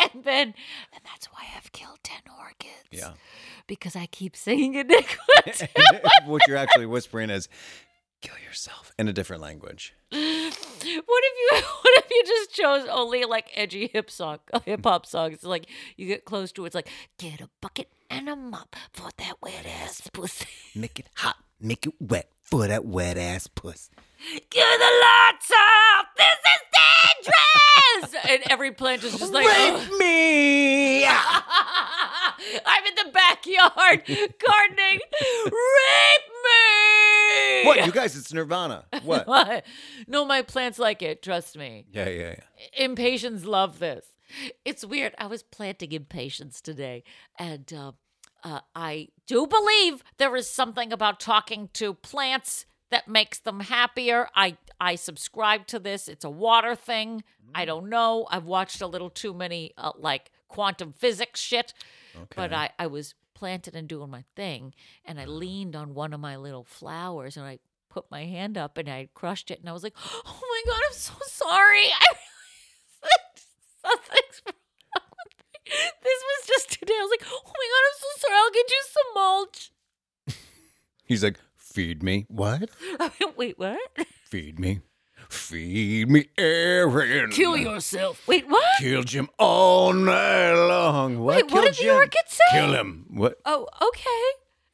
[0.00, 0.54] and then,
[0.92, 2.70] and that's why I've killed 10 orchids.
[2.90, 3.12] Yeah.
[3.66, 5.68] Because I keep saying iniquity.
[6.26, 7.48] what you're actually whispering is,
[8.20, 9.94] kill yourself in a different language.
[10.84, 15.06] What if you what if you just chose only like edgy hip song hip hop
[15.06, 15.44] songs?
[15.44, 15.66] Like
[15.96, 19.40] you get close to it, it's like get a bucket and a mop for that
[19.42, 20.46] wet ass pussy.
[20.74, 23.90] Make it hot, make it wet for that wet ass puss.
[24.50, 26.04] Get the lights out!
[26.16, 28.24] This is dangerous!
[28.30, 31.04] and every plant is just like Rape me!
[31.06, 35.00] I'm in the backyard gardening.
[35.44, 36.73] Rape me!
[37.64, 38.16] What, you guys?
[38.16, 38.84] It's Nirvana.
[39.04, 39.26] What?
[39.26, 39.64] What?
[40.06, 41.22] No, my plants like it.
[41.22, 41.86] Trust me.
[41.92, 42.84] Yeah, yeah, yeah.
[42.84, 44.06] Impatiens love this.
[44.64, 45.14] It's weird.
[45.18, 47.04] I was planting impatiens today,
[47.38, 47.92] and uh,
[48.42, 54.28] uh, I do believe there is something about talking to plants that makes them happier.
[54.34, 56.08] I I subscribe to this.
[56.08, 57.24] It's a water thing.
[57.54, 58.26] I don't know.
[58.30, 61.74] I've watched a little too many uh, like quantum physics shit,
[62.34, 64.74] but I I was planting and doing my thing,
[65.04, 65.38] and I mm-hmm.
[65.38, 67.58] leaned on one of my little flowers, and I
[67.90, 70.80] put my hand up and I crushed it, and I was like, "Oh my god,
[70.86, 71.86] I'm so sorry."
[73.04, 73.10] I
[73.82, 74.54] something's wrong.
[75.66, 76.94] This was just today.
[76.94, 78.36] I was like, "Oh my god, I'm so sorry.
[78.36, 79.72] I'll get you some mulch."
[81.04, 81.38] He's like,
[81.74, 82.26] feed me.
[82.28, 82.70] What?
[83.36, 83.78] Wait, what?
[84.24, 84.80] Feed me.
[85.44, 87.30] Feed me, Erin.
[87.30, 88.26] Kill yourself.
[88.26, 88.64] Wait, what?
[88.78, 91.20] Kill Jim all night long.
[91.20, 91.36] What?
[91.36, 91.96] Wait, what did the Jim?
[91.96, 92.42] orchid say?
[92.52, 93.04] Kill him.
[93.10, 93.38] What?
[93.44, 94.24] Oh, okay.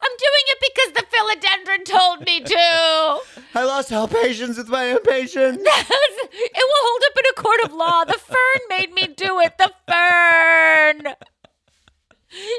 [0.01, 3.43] I'm doing it because the philodendron told me to.
[3.59, 5.61] I lost all patience with my impatience.
[5.61, 8.05] Yes it will hold up in a court of law.
[8.05, 9.59] The fern made me do it.
[9.59, 11.15] The fern.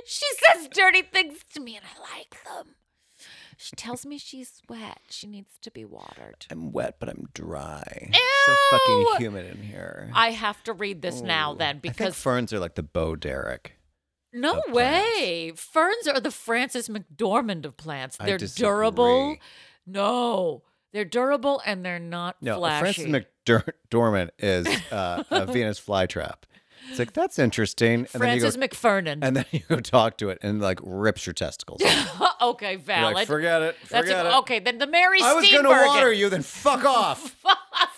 [0.05, 2.75] She says dirty things to me, and I like them.
[3.61, 4.99] She tells me she's wet.
[5.09, 6.47] She needs to be watered.
[6.49, 8.09] I'm wet, but I'm dry.
[8.11, 8.19] Ew!
[8.19, 10.09] It's So fucking humid in here.
[10.13, 13.15] I have to read this now then I think because ferns are like the Bo
[13.15, 13.77] Derek.
[14.33, 15.53] no of way.
[15.55, 18.17] Ferns are the Frances McDormand of plants.
[18.19, 19.29] I They're durable.
[19.35, 19.41] disagree.
[19.85, 23.03] No, they're durable and they're not No, flashy.
[23.03, 26.43] Frances McDormand is uh, a Venus flytrap.
[26.89, 29.19] It's like that's interesting, and then you Francis go, McFernan.
[29.21, 31.81] and then you go talk to it, and like rips your testicles.
[32.41, 33.15] okay, valid.
[33.15, 34.35] like, forget it, That's forget a- it.
[34.39, 34.59] okay.
[34.59, 37.35] Then the Mary I was gonna water you, then fuck off,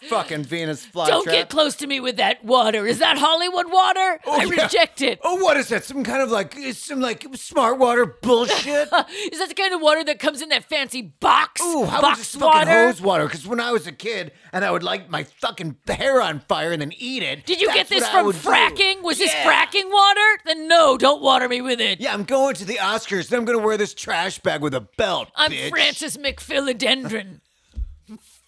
[0.03, 1.07] fucking Venus flytrap.
[1.07, 2.85] Don't get close to me with that water.
[2.85, 4.19] Is that Hollywood water?
[4.25, 4.63] Oh, I yeah.
[4.63, 5.19] reject it.
[5.23, 5.83] Oh, what is that?
[5.83, 8.89] Some kind of like some like smart water bullshit.
[9.31, 11.61] Is that the kind of water that comes in that fancy box?
[11.61, 12.71] Ooh, how box just fucking water?
[12.87, 13.25] hose water?
[13.25, 16.71] Because when I was a kid and I would light my fucking hair on fire
[16.71, 17.45] and then eat it.
[17.45, 18.37] Did you get this from do.
[18.75, 19.01] Fracking?
[19.03, 19.45] Was this Yeah.
[19.65, 20.39] fracking water?
[20.45, 21.99] Then no, don't water me with it.
[21.99, 24.81] Yeah, I'm going to the Oscars and I'm gonna wear this trash bag with a
[24.81, 25.29] belt.
[25.35, 25.69] I'm bitch.
[25.69, 27.39] Francis McPhilodendron.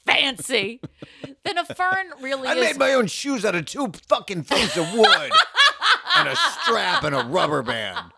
[0.06, 0.82] Fancy.
[1.44, 2.62] then a fern really I is.
[2.64, 5.32] made my own shoes out of two fucking things of wood
[6.18, 7.98] and a strap and a rubber band.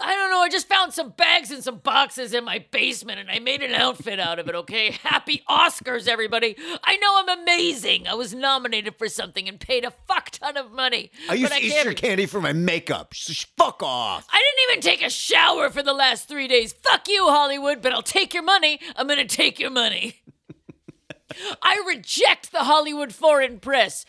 [0.00, 0.40] I don't know.
[0.40, 3.72] I just found some bags and some boxes in my basement and I made an
[3.72, 4.92] outfit out of it, okay?
[5.02, 6.56] Happy Oscars, everybody.
[6.84, 8.06] I know I'm amazing.
[8.06, 11.10] I was nominated for something and paid a fuck ton of money.
[11.28, 13.12] I used to eat can't candy for my makeup.
[13.12, 14.26] Sh- fuck off.
[14.32, 16.72] I didn't even take a shower for the last three days.
[16.72, 18.78] Fuck you, Hollywood, but I'll take your money.
[18.96, 20.22] I'm gonna take your money.
[21.62, 24.04] I reject the Hollywood foreign press.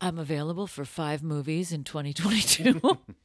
[0.00, 2.80] I'm available for five movies in 2022.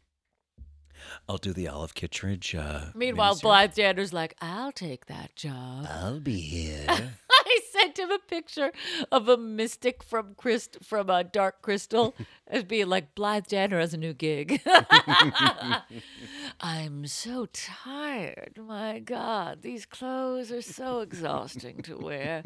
[1.30, 2.56] I'll do the Olive Kitteridge.
[2.56, 3.42] Uh, Meanwhile, miniseries.
[3.44, 5.86] Blythe Danner's like, I'll take that job.
[5.88, 6.86] I'll be here.
[7.32, 8.72] I sent him a picture
[9.12, 12.16] of a mystic from Christ from uh, Dark Crystal
[12.48, 14.60] as being like Blythe Danner has a new gig.
[16.60, 18.58] I'm so tired.
[18.60, 22.42] My God, these clothes are so exhausting to wear.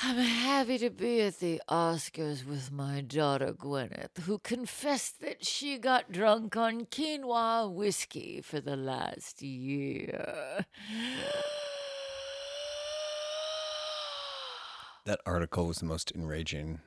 [0.00, 5.76] I'm happy to be at the Oscars with my daughter Gwyneth, who confessed that she
[5.76, 10.66] got drunk on quinoa whiskey for the last year.
[15.04, 16.78] That article was the most enraging.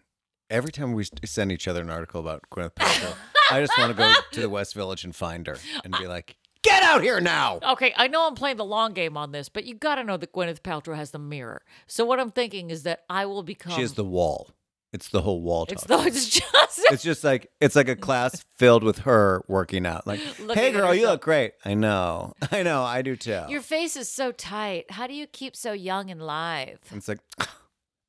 [0.49, 3.15] Every time we send each other an article about Gwyneth Paltrow,
[3.51, 6.37] I just want to go to the West Village and find her and be like,
[6.63, 9.65] "Get out here now!" Okay, I know I'm playing the long game on this, but
[9.65, 11.61] you got to know that Gwyneth Paltrow has the mirror.
[11.87, 13.73] So what I'm thinking is that I will become.
[13.73, 14.51] She has the wall.
[14.93, 15.65] It's the whole wall.
[15.69, 15.99] It's the.
[15.99, 16.47] It's just.
[16.89, 20.07] It's just like it's like a class filled with her working out.
[20.07, 21.53] Like, Looking hey girl, you look great.
[21.63, 23.43] I know, I know, I do too.
[23.49, 24.89] Your face is so tight.
[24.91, 26.79] How do you keep so young and live?
[26.91, 27.19] it's like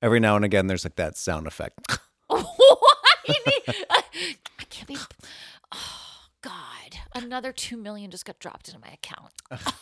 [0.01, 1.79] every now and again, there's like that sound effect.
[2.29, 2.43] Why?
[3.91, 4.97] I can't be.
[5.73, 6.02] Oh
[6.43, 6.99] God!
[7.15, 9.33] Another two million just got dropped into my account.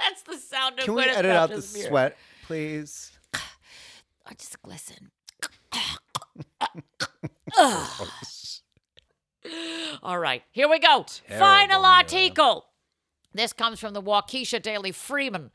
[0.00, 1.88] That's the sound of Can we edit out the mirror.
[1.88, 3.12] sweat, please?
[4.26, 5.10] I just glisten.
[10.02, 11.04] All right, here we go.
[11.06, 12.66] Terrible, Final article.
[13.32, 15.50] This comes from the Waukesha Daily Freeman.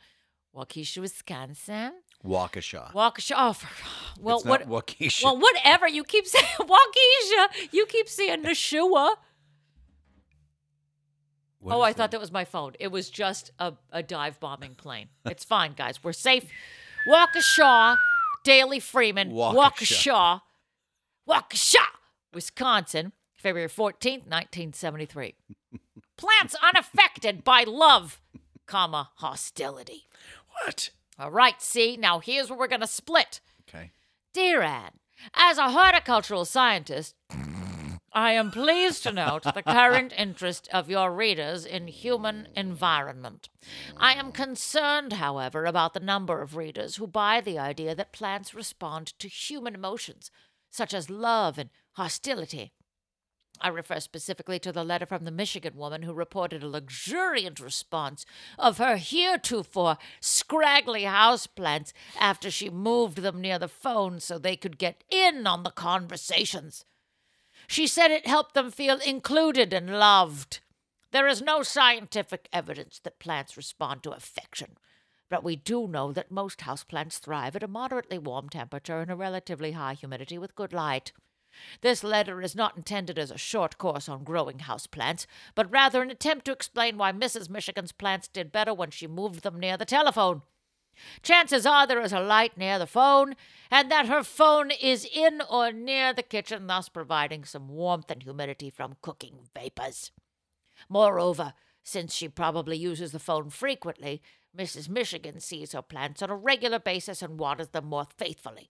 [0.56, 1.94] Waukesha, Wisconsin.
[2.26, 2.92] Waukesha.
[2.94, 3.34] Waukesha.
[3.38, 3.68] Oh, for,
[4.22, 4.68] well, it's what?
[4.68, 5.24] Waukesha.
[5.24, 5.88] Well, whatever.
[5.88, 7.70] You keep saying Waukesha.
[7.72, 9.16] You keep saying Neshua.
[11.62, 12.74] What oh, I thought that was my phone.
[12.80, 15.10] It was just a, a dive bombing plane.
[15.26, 16.02] It's fine, guys.
[16.02, 16.46] We're safe.
[17.08, 17.98] Waukesha,
[18.44, 19.62] Daily Freeman, Waukesha.
[19.68, 20.42] Waukesha,
[21.28, 21.86] Waukesha,
[22.34, 25.36] Wisconsin, February 14th, 1973.
[26.18, 28.22] Plants unaffected by love,
[28.66, 30.08] comma, hostility.
[30.64, 30.92] What?
[31.20, 33.42] All right, see, now here's where we're going to split.
[33.68, 33.92] Okay.
[34.34, 35.00] Dear Anne,
[35.36, 37.14] as a horticultural scientist,
[38.14, 43.50] I am pleased to note the current interest of your readers in human environment.
[43.98, 48.56] I am concerned, however, about the number of readers who buy the idea that plants
[48.56, 50.32] respond to human emotions,
[50.70, 52.72] such as love and hostility.
[53.62, 58.26] I refer specifically to the letter from the Michigan woman who reported a luxuriant response
[58.58, 64.78] of her heretofore scraggly houseplants after she moved them near the phone so they could
[64.78, 66.86] get in on the conversations.
[67.68, 70.62] She said it helped them feel included and loved.
[71.12, 74.78] There is no scientific evidence that plants respond to affection,
[75.30, 79.16] but we do know that most houseplants thrive at a moderately warm temperature and a
[79.16, 81.12] relatively high humidity with good light.
[81.82, 85.26] This letter is not intended as a short course on growing houseplants,
[85.56, 87.50] but rather an attempt to explain why Mrs.
[87.50, 90.42] Michigan's plants did better when she moved them near the telephone.
[91.22, 93.36] Chances are there is a light near the phone,
[93.72, 98.24] and that her phone is in or near the kitchen, thus providing some warmth and
[98.24, 100.12] humidity from cooking vapors.
[100.90, 104.22] Moreover, since she probably uses the phone frequently,
[104.58, 104.90] Mrs.
[104.90, 108.70] Michigan sees her plants on a regular basis and waters them more faithfully.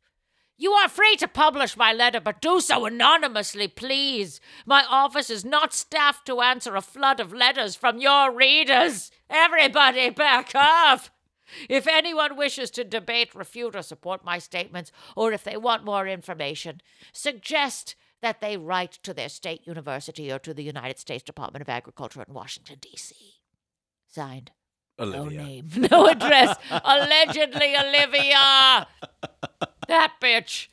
[0.61, 4.41] You are free to publish my letter, but do so anonymously, please.
[4.65, 9.09] My office is not staffed to answer a flood of letters from your readers.
[9.29, 11.11] Everybody back off.
[11.69, 16.05] If anyone wishes to debate, refute, or support my statements, or if they want more
[16.05, 16.81] information,
[17.13, 21.69] suggest that they write to their state university or to the United States Department of
[21.69, 23.15] Agriculture in Washington, D.C.
[24.09, 24.51] Signed.
[24.99, 25.37] Olivia.
[25.37, 26.57] No name, no address.
[26.69, 28.87] Allegedly, Olivia.
[29.89, 30.67] That bitch.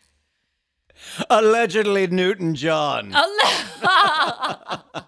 [1.31, 3.13] Allegedly Newton John.
[3.15, 4.85] Alle-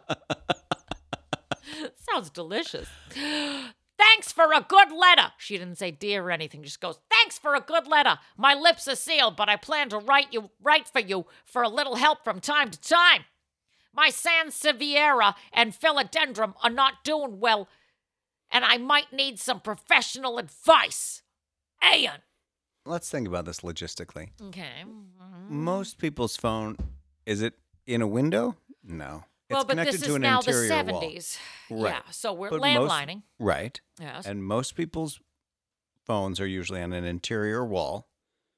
[2.10, 2.88] Sounds delicious.
[3.12, 5.32] Thanks for a good letter.
[5.36, 6.62] She didn't say dear or anything.
[6.62, 8.18] Just goes, thanks for a good letter.
[8.38, 11.68] My lips are sealed, but I plan to write you write for you for a
[11.68, 13.24] little help from time to time.
[13.94, 17.68] My Sansevieria and philodendron are not doing well,
[18.50, 21.20] and I might need some professional advice.
[21.82, 22.20] Ayan.
[22.88, 24.30] Let's think about this logistically.
[24.48, 24.82] Okay.
[24.84, 25.64] Mm-hmm.
[25.64, 26.76] Most people's phone
[27.26, 27.54] is it
[27.86, 28.56] in a window?
[28.82, 29.24] No.
[29.48, 31.02] It's well, but connected this to is an now the interior wall.
[31.02, 31.38] 70s.
[31.70, 31.90] Right.
[31.90, 33.22] Yeah, so we're But most- landlining.
[33.38, 33.80] Right.
[34.00, 34.26] yes.
[34.26, 35.20] And most people's
[36.04, 38.08] phones are usually on an interior wall,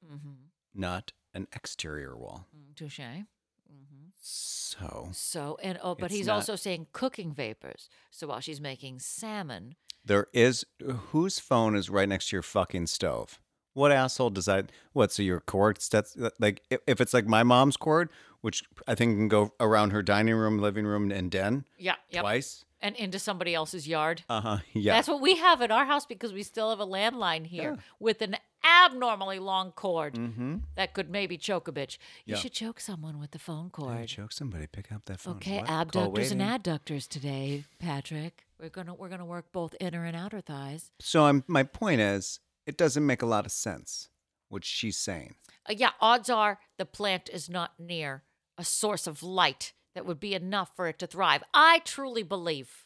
[0.05, 0.31] mm-hmm.
[0.75, 2.47] not an exterior wall.
[2.57, 3.01] Mm, touche.
[3.01, 4.07] Mm-hmm.
[4.21, 7.89] So So, and oh, but It's he's not- also saying cooking vapors.
[8.11, 9.75] So while she's making salmon,
[10.05, 10.65] there is
[11.11, 13.41] whose phone is right next to your fucking stove?
[13.75, 14.71] What asshole does that?
[14.93, 15.13] What?
[15.13, 15.79] So your cord?
[15.91, 18.11] That's like if, if it's like my mom's cord,
[18.41, 22.23] which I think can go around her dining room, living room, and den yeah, yep,
[22.23, 22.65] twice.
[22.81, 24.23] and into somebody else's yard.
[24.29, 24.59] Uh huh.
[24.73, 24.95] Yeah.
[24.95, 27.83] That's what we have at our house because we still have a landline here Yeah.
[28.01, 30.57] with an abnormally long cord mm-hmm.
[30.75, 31.97] that could maybe choke a bitch.
[32.25, 32.41] You Yeah.
[32.41, 34.07] should choke someone with the phone cord.
[34.09, 34.67] choke somebody.
[34.67, 35.37] Pick up that phone.
[35.37, 35.71] Okay, What?
[35.71, 38.45] Abductors and adductors today, Patrick.
[38.61, 40.91] We're gonna we're gonna work both inner and outer thighs.
[40.99, 42.41] So I'm, my point is,
[42.71, 44.09] it doesn't make a lot of sense
[44.49, 45.35] what she's saying.
[45.69, 48.23] Uh, yeah, odds are the plant is not near
[48.57, 51.43] a source of light that would be enough for it to thrive.
[51.53, 52.85] I truly believe.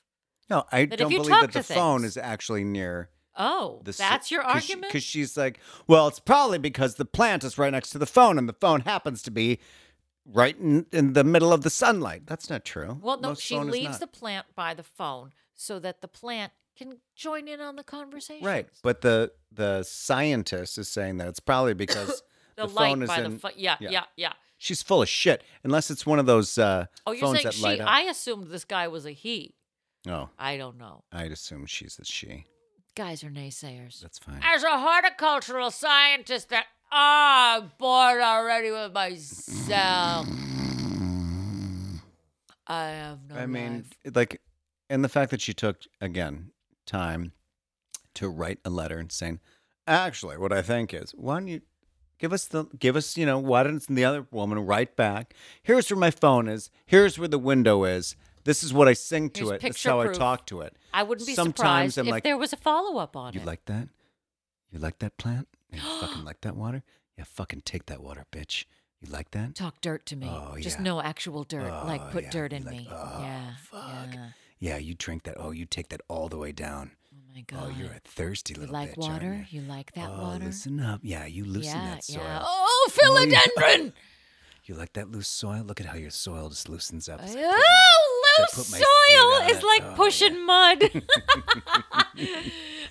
[0.49, 3.93] No, I don't believe that the to phone is actually near Oh, the.
[3.93, 4.91] that's your 'cause she- argument.
[4.93, 8.39] Because she's like, well, it's probably because the plant is right next to the phone,
[8.39, 9.59] and the phone happens to be
[10.25, 12.27] right in, in the middle of the sunlight.
[12.27, 12.99] That's not true.
[13.03, 16.99] well, no, Most she leaves the plant by the phone so that the plant can
[17.15, 18.47] join in on the conversation.
[18.47, 22.23] right, but the the scientist is saying that it's probably because
[22.57, 23.41] the, the light phone is by in.
[23.57, 23.91] Yeah, yeah.
[23.91, 25.43] yeah, yeah, She's full of shit.
[25.63, 27.63] Unless it's one of those uh, Oh, you're phones saying that she?
[27.63, 27.89] light up.
[27.89, 29.55] I assumed this guy was a he.
[30.09, 31.05] oh, I don't know.
[31.13, 32.47] I'd assume she's a she.
[32.97, 34.01] Guys are naysayers.
[34.01, 34.41] That's fine.
[34.43, 40.29] As a horticultural scientist, that ah, I'm bored already with myself.
[42.67, 44.17] I have no I mean, life.
[44.17, 44.41] like,
[44.89, 46.51] and the fact that she took again
[46.87, 47.33] time
[48.15, 49.41] to write a letter and saying,
[49.87, 51.61] actually, what I think is, why don't you
[52.21, 55.35] Give us the give us, you know, why doesn't the other woman write back?
[55.65, 56.71] Here's where my phone is.
[56.87, 58.15] Here's where the window is.
[58.45, 59.53] This is what I sing to Here's it.
[59.55, 60.77] That's picture how I talk to it.
[60.95, 63.41] I wouldn't be Sometimes surprised I'm if like, there was a follow up on You
[63.41, 63.47] it.
[63.47, 63.89] like that?
[64.71, 65.49] You like that plant?
[65.73, 66.85] You fucking like that water?
[67.19, 68.65] Yeah, fucking take that water, bitch.
[69.01, 69.57] You like that?
[69.57, 70.29] Talk dirt to me.
[70.31, 70.63] Oh, yeah.
[70.63, 71.69] Just no actual dirt.
[71.85, 72.31] like Oh, put yeah.
[72.31, 72.89] dirt in like- me.
[72.91, 73.51] oh, yeah.
[73.61, 74.15] fuck.
[74.15, 74.29] Yeah.
[74.65, 75.37] Yeah, you drink that.
[75.39, 76.93] Oh, you take that all the way down.
[77.13, 77.65] Oh my god.
[77.67, 79.47] Oh, you're a thirsty you little like bitch, water?
[79.51, 79.61] you?
[79.61, 80.47] You like that oh, water?
[80.47, 81.01] listen up.
[81.03, 82.23] Yeah, you loosen yeah, that soil.
[82.25, 82.41] yeah.
[82.43, 82.91] Oh, Oh,
[83.59, 83.93] philodendron.
[84.65, 85.65] You like that loose soil?
[85.65, 87.21] Look at how your soil just loosens up.
[87.23, 89.67] It's Oh, loose my seed on soil is it.
[89.67, 90.83] like Oh, pushing mud.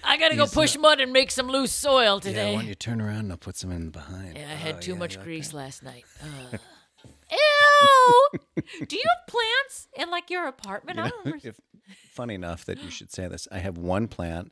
[0.03, 2.51] I gotta go He's, uh, push mud and make some loose soil yeah, today.
[2.53, 4.37] why don't you to turn around and I'll put some in behind.
[4.37, 6.05] Yeah, I had Oh, too yeah, much you like grease last night.
[6.21, 6.59] Ugh.
[7.33, 8.29] Ew!
[8.87, 10.97] Do you have plants in like your apartment?
[10.97, 11.59] You I don't if,
[12.11, 13.47] funny enough that you should say this.
[13.51, 14.51] I have one plant.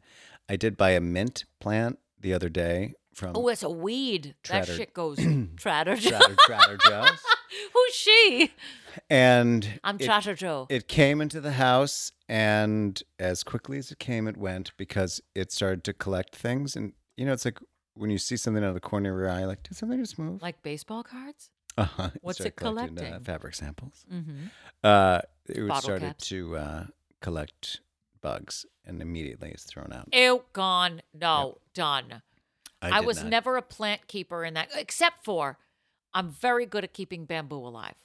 [0.50, 4.36] I did buy a mint plant the other day from Oh, it's a weed.
[4.44, 5.18] Trader- That shit goes
[5.58, 6.20] Trader Joe.
[6.48, 7.10] Joe's.
[7.74, 8.52] Who's she?
[9.10, 10.68] And I'm it, Trader Joe.
[10.70, 15.52] it came into the house, and as quickly as it came, it went because it
[15.52, 16.76] started to collect things.
[16.76, 17.60] And you know, it's like
[17.94, 20.18] when you see something out of the corner of your eye, like, did something just
[20.18, 20.42] move?
[20.42, 21.50] like baseball cards?
[21.78, 22.10] Uh-huh.
[22.22, 24.06] what's it collecting, uh, fabric samples.
[24.12, 24.34] Mm-hmm.
[24.84, 26.28] Uh, it Bottle started caps.
[26.30, 26.84] to uh,
[27.22, 27.80] collect
[28.22, 30.08] bugs, and immediately it's thrown out.
[30.14, 31.02] Ew, gone.
[31.20, 32.22] No, done.
[32.82, 33.30] I, did was not.
[33.30, 35.58] never a plant keeper in that, except for
[36.14, 37.96] I'm very good at keeping bamboo alive.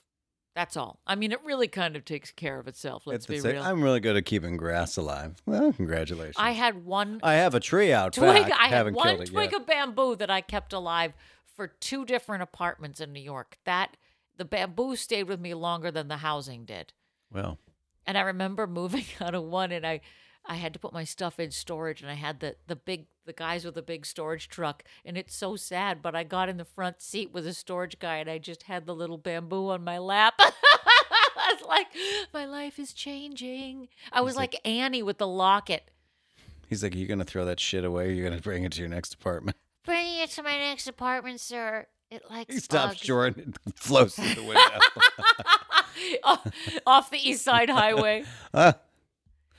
[0.54, 1.00] That's all.
[1.06, 3.02] I mean, it really kind of takes care of itself.
[3.06, 3.62] Let's It's be same- real.
[3.62, 5.34] I'm really good at keeping grass alive.
[5.44, 6.36] Well, congratulations.
[6.38, 8.44] I had one I have a tree out twig.
[8.48, 8.52] back.
[8.58, 9.60] I had Haven't one killed it twig yet.
[9.60, 11.12] of bamboo that I kept alive
[11.56, 13.58] for two different apartments in New York.
[13.64, 13.96] That
[14.36, 16.92] the bamboo stayed with me longer than the housing did.
[17.32, 17.58] Well,
[18.06, 20.00] And I remember moving out of one and I
[20.48, 23.32] I had to put my stuff in storage and I had the the big the
[23.32, 26.64] guys with the big storage truck and it's so sad, but I got in the
[26.64, 29.98] front seat with a storage guy and I just had the little bamboo on my
[29.98, 30.34] lap.
[30.38, 31.86] I was like,
[32.32, 33.88] my life is changing.
[34.12, 35.90] I was like, Annie with the locket.
[36.68, 38.08] he's like, "Are you gonna throw that shit away?
[38.08, 41.40] Or you're gonna bring it to your next apartment?" Bring it to my next apartment,
[41.40, 41.86] sir.
[42.10, 44.78] It likes He stops bugs." short and flows through the window.
[46.24, 46.46] off,
[46.86, 48.24] off the East Side Highway.
[48.54, 48.74] Ah,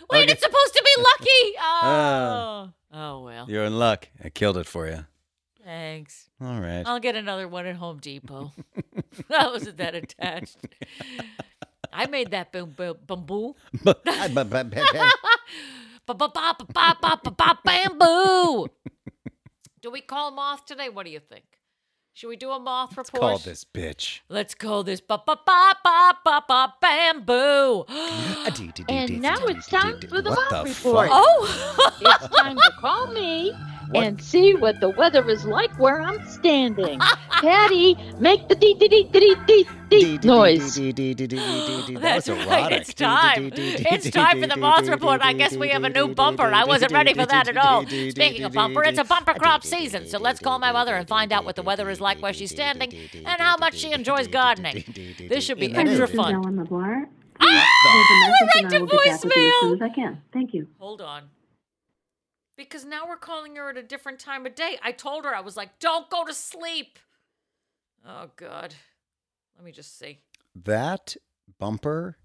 [0.10, 0.32] Wait, Okay.
[0.32, 1.58] it's supposed to be lucky.
[1.62, 3.46] Oh, oh well.
[3.50, 4.08] you're in luck.
[4.24, 5.06] I killed it for you.
[5.66, 6.30] Thanks.
[6.40, 6.84] All right.
[6.86, 8.54] I'll get another one at Home Depot.
[9.28, 10.58] that wasn't that attached.
[11.92, 13.56] I made that bam- bam- bamboo.
[17.66, 18.68] Bamboo.
[19.82, 20.90] Do we call moth today?
[20.90, 21.46] What do you think?
[22.14, 23.22] Should we do a moth report?
[23.22, 24.22] Call this bitch.
[24.28, 27.86] Let's call this ba ba ba ba ba ba bamboo.
[28.90, 31.10] And now it's time for the What Moth the Report.
[31.10, 31.12] fuck?
[31.14, 33.54] Oh, It's time to call me
[33.96, 37.00] and see what the weather is like where I'm standing.
[37.32, 40.76] Patty, make the dee dee dee dee dee dee noise.
[40.76, 42.48] That That's was right.
[42.48, 42.82] erotic.
[42.82, 43.52] It's time.
[43.56, 45.22] It's time for the moth report.
[45.24, 46.44] I guess we have a new bumper.
[46.46, 47.86] I wasn't ready for that at all.
[47.86, 50.08] Speaking of bumper, it's a bumper crop season.
[50.08, 52.52] So let's call my mother and find out what the weather is like where she's
[52.52, 54.84] standing and how much she enjoys gardening.
[55.30, 56.34] This should be And that extra is- fun.
[56.36, 57.10] Ellen LeBlanc.
[57.40, 59.32] Ah, Leave a message right and to I will get back with you as soon
[59.32, 59.76] voicemail.
[59.76, 60.22] as I can.
[60.34, 60.68] Thank you.
[60.80, 61.24] Hold on.
[62.58, 64.78] Because now we're calling her at a different time of day.
[64.84, 66.98] I told her, I was like, don't go to sleep.
[68.06, 68.74] Oh, God.
[69.56, 70.20] Let me just see.
[70.66, 71.16] That
[71.60, 72.18] bumper.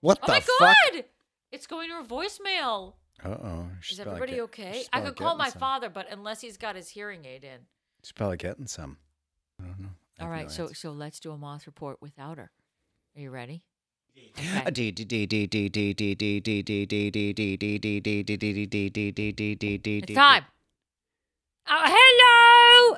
[0.00, 0.76] What Oh, the my fuck?
[0.92, 1.04] God.
[1.52, 2.94] It's going to her voicemail.
[3.24, 3.68] Uh oh.
[3.90, 4.84] Is everybody okay?
[4.92, 7.58] I could call my father, but unless he's got his hearing aid in.
[8.04, 8.96] She's probably getting some.
[9.60, 9.88] I don't know.
[10.20, 10.74] I All right, no so answer.
[10.76, 12.52] so let's do a moth report without her.
[13.16, 13.64] Are you ready?
[20.00, 20.44] It's time.
[21.70, 22.96] Oh, hello.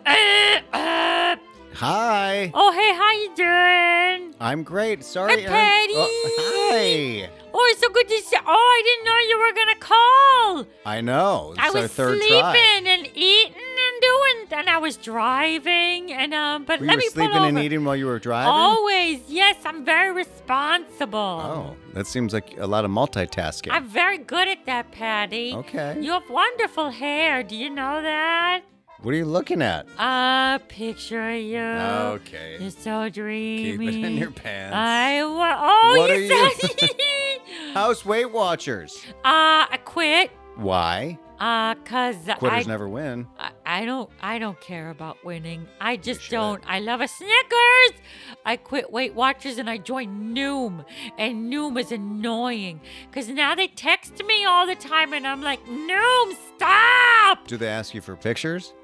[1.74, 2.50] Hi.
[2.52, 4.34] Oh, hey, how you doing?
[4.40, 5.02] I'm great.
[5.02, 5.94] Sorry, I'm Patty.
[5.96, 7.28] Hi.
[7.52, 8.36] Oh, it's so good to see.
[8.36, 10.66] Oh, I didn't know you were gonna call.
[10.86, 11.54] I know.
[11.58, 16.64] I was sleeping and eating and doing and I was driving, and um.
[16.64, 16.86] But let me.
[16.86, 18.50] Were let you me sleeping and eating while you were driving?
[18.52, 19.56] Always, yes.
[19.64, 21.18] I'm very responsible.
[21.18, 23.68] Oh, that seems like a lot of multitasking.
[23.72, 25.54] I'm very good at that, Patty.
[25.54, 25.98] Okay.
[26.00, 27.42] You have wonderful hair.
[27.42, 28.62] Do you know that?
[29.02, 29.86] What are you looking at?
[29.98, 31.58] A picture of you.
[31.58, 32.58] Okay.
[32.60, 33.72] You're so dreamy.
[33.78, 34.76] Keep it in your pants.
[34.76, 36.90] I wa- oh, What you are said.
[37.74, 39.02] House Weight Watchers.
[39.24, 40.30] uh, I quit.
[40.56, 41.18] Why?
[41.40, 43.26] Uh, cause Quitters I, never win.
[43.38, 45.66] I, I don't, I don't care about winning.
[45.80, 46.62] I just don't.
[46.66, 48.02] I love a Snickers.
[48.44, 50.84] I quit Weight Watchers and I joined Noom,
[51.16, 52.80] and Noom is annoying
[53.10, 57.46] because now they text me all the time, and I'm like, Noom, stop.
[57.46, 58.74] Do they ask you for pictures?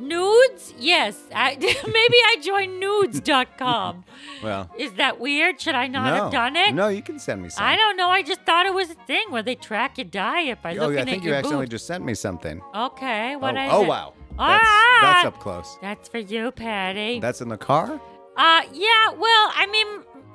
[0.00, 0.74] Nudes?
[0.78, 1.18] Yes.
[1.34, 4.04] I, maybe I joined nudes.com.
[4.42, 5.60] Well, Is that weird?
[5.60, 6.22] Should I not no.
[6.22, 6.74] have done it?
[6.74, 7.62] No, you can send me some.
[7.62, 8.08] I don't know.
[8.08, 10.94] I just thought it was a thing where they track your diet by Oh, looking
[10.96, 11.72] yeah, I think you accidentally boobs.
[11.72, 12.62] just sent me something.
[12.74, 14.14] Okay, what oh, oh wow.
[14.38, 14.68] All That's,
[15.02, 15.76] that's up close.
[15.82, 17.20] That's for you, Patty.
[17.20, 18.00] That's in the car?
[18.36, 19.10] Uh, yeah.
[19.10, 19.86] Well, I mean,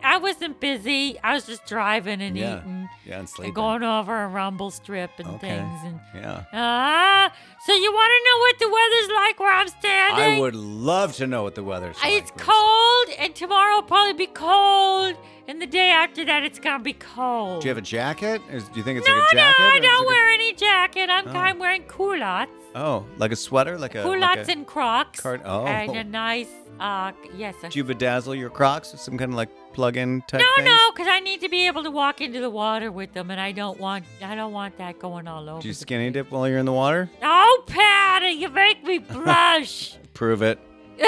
[0.04, 1.18] I wasn't busy.
[1.24, 2.60] I was just driving and Yeah.
[2.60, 3.46] eating Yeah, and sleeping.
[3.50, 5.50] and going over a rumble strip and okay.
[5.50, 5.80] things.
[5.84, 6.44] And yeah.
[6.54, 7.32] ah,
[7.66, 10.38] so you want to know what the weather's like where I'm standing?
[10.38, 12.12] I would love to know what the weather's like.
[12.14, 15.16] It's cold, and tomorrow will probably be cold,
[15.48, 17.62] and the day after that it's gonna be cold.
[17.62, 18.42] Do you have a jacket?
[18.52, 19.60] Is, do you think it's no, like a jacket?
[19.60, 21.10] no, or I don't wear any jacket.
[21.10, 21.32] I'm Oh.
[21.34, 23.78] kind of wearing culottes, Oh, like a sweater?
[23.78, 24.02] Like a.
[24.04, 25.66] culottes like a and Crocs, card- oh.
[25.66, 27.56] and a nice, uh, yes.
[27.64, 30.66] A, do you bedazzle your Crocs with some kind of like plug-in type no, thing?
[30.66, 33.40] no, because I need to be able to walk into the water with them, and
[33.40, 35.62] I don't want, I don't want that going all over.
[35.62, 37.10] Do you skinny dip while you're in the water?
[37.24, 39.96] Oh, Patty, you make me blush.
[40.14, 40.60] Prove it.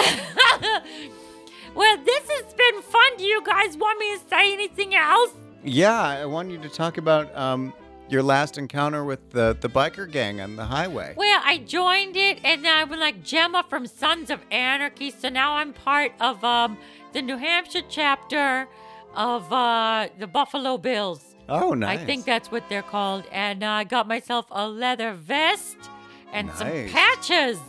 [1.77, 3.17] well, this has been fun.
[3.17, 5.31] Do you guys want me to say anything else?
[5.63, 7.73] Yeah, I want you to talk about um,
[8.09, 11.13] your last encounter with the, the biker gang on the highway.
[11.15, 15.11] Well, I joined it, and then I was like Gemma from Sons of Anarchy.
[15.11, 16.77] So now I'm part of um,
[17.13, 18.67] the New Hampshire chapter
[19.15, 21.35] of uh, the Buffalo Bills.
[21.49, 21.99] Oh, nice.
[21.99, 23.25] I think that's what they're called.
[23.31, 25.77] And uh, I got myself a leather vest
[26.33, 27.59] and some patches.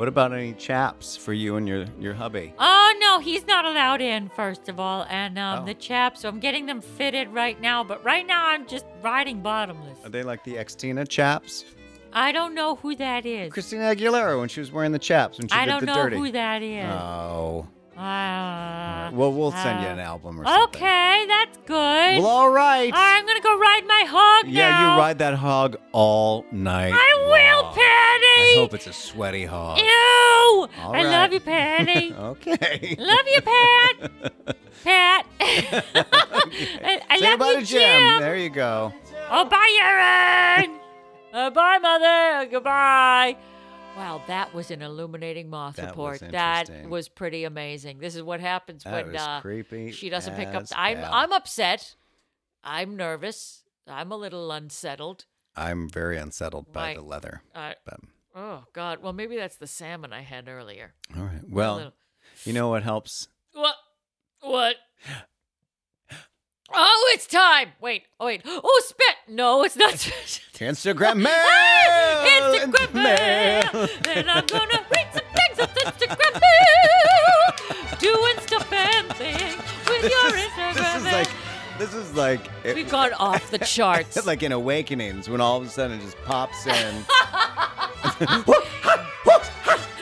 [0.00, 2.54] What about any chaps for you and your, your hubby?
[2.58, 4.30] Oh no, he's not allowed in.
[4.30, 5.66] First of all, and um, Oh.
[5.66, 6.20] the chaps.
[6.22, 7.84] So I'm getting them fitted right now.
[7.84, 9.98] But right now, I'm just riding bottomless.
[10.02, 11.66] Are they like the Xtina chaps?
[12.14, 13.52] I don't know who that is.
[13.52, 15.94] Christina Aguilera when she was wearing the chaps when she I did don't the know
[16.04, 16.16] dirty.
[16.16, 16.86] who that is.
[16.94, 17.68] Oh.
[17.96, 19.10] Ah.
[19.12, 20.62] Well, we'll send you uh, an album or something.
[20.82, 22.18] Okay, that's good.
[22.22, 22.92] Well, all right.
[22.92, 24.52] All right, I'm gonna go ride my hog now.
[24.52, 24.94] yeah, now.
[24.94, 26.92] you ride that hog all night.
[26.94, 27.74] I will, long.
[27.74, 28.52] Patty.
[28.52, 29.78] I hope it's a sweaty hog.
[29.78, 29.84] Ew!
[29.86, 31.06] All I right.
[31.06, 32.14] love you, Patty.
[32.18, 32.96] okay.
[32.98, 34.12] love you, Pat.
[34.84, 35.26] Pat.
[35.40, 37.80] I, I Say love you, to Jim.
[37.80, 38.20] Jim.
[38.20, 38.92] There you go.
[39.30, 40.78] Oh, bye, Erin.
[41.34, 42.48] uh, bye, Mother.
[42.50, 43.36] Goodbye.
[43.96, 46.22] Wow, that was an illuminating moth That report.
[46.22, 47.98] was that was pretty amazing.
[47.98, 50.64] This is what happens That when uh, creepy she doesn't pick up.
[50.74, 51.10] I'm hell.
[51.12, 51.96] I'm upset.
[52.64, 53.64] I'm nervous.
[53.86, 55.26] I'm a little unsettled.
[55.56, 57.42] I'm very unsettled by My- the leather.
[57.54, 58.00] Uh, But,
[58.34, 59.02] oh God.
[59.02, 60.94] Well, maybe that's the salmon I had earlier.
[61.16, 61.42] all right.
[61.48, 61.94] Well, little-
[62.44, 63.28] you know what helps?
[63.52, 63.74] What?
[64.40, 64.76] What?
[66.72, 67.70] Oh, it's time.
[67.80, 68.04] Wait.
[68.20, 68.42] Oh, wait.
[68.46, 69.16] Oh, spit.
[69.28, 70.40] No, it's not spit.
[70.60, 71.32] Instagram mail.
[72.26, 73.88] Instagram mail.
[74.08, 77.98] And I'm gonna read some things on Instagram mail.
[77.98, 79.56] Doing stuff and things
[79.88, 81.12] with your Instagram This is mail.
[81.12, 81.28] like,
[81.78, 84.24] this is like, it- We've gone off the charts.
[84.26, 86.72] like in Awakenings when all of a sudden it just pops in.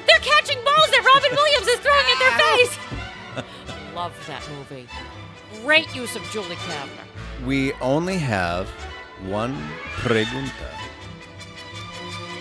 [0.06, 3.94] They're catching balls that Robin Williams is throwing at their face.
[3.94, 4.86] Love that movie.
[5.62, 7.46] Great use of Julie Kavner.
[7.46, 8.68] we only have
[9.26, 9.56] one
[9.96, 10.50] pregunta.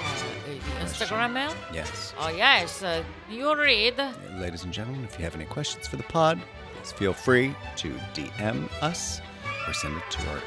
[0.02, 1.54] Uh, Instagram mail?
[1.74, 2.14] Yes.
[2.20, 2.84] Oh, yes.
[2.84, 3.96] Uh, you read.
[4.38, 6.40] Ladies and gentlemen, if you have any questions for the pod,
[6.76, 9.22] please feel free to DM us
[9.68, 10.42] or send it to our,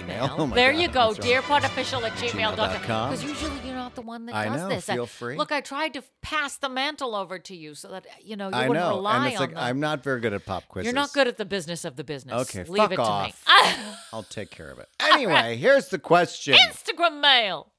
[0.00, 0.34] uh, email.
[0.38, 3.10] Oh there God, you go, dearpodofficial at gmail.com.
[3.10, 4.86] Because usually you're not the one that I does know, this.
[4.86, 5.36] feel free.
[5.36, 8.54] Look, I tried to pass the mantle over to you so that you know you
[8.54, 9.58] I wouldn't know, rely and it's on like them.
[9.64, 10.86] I'm not very good at pop quizzes.
[10.86, 12.48] You're not good at the business of the business.
[12.48, 13.44] Okay, Leave fuck it off.
[13.44, 13.94] to me.
[14.12, 14.88] I'll take care of it.
[15.00, 16.54] Anyway, here's the question.
[16.54, 17.72] Instagram mail.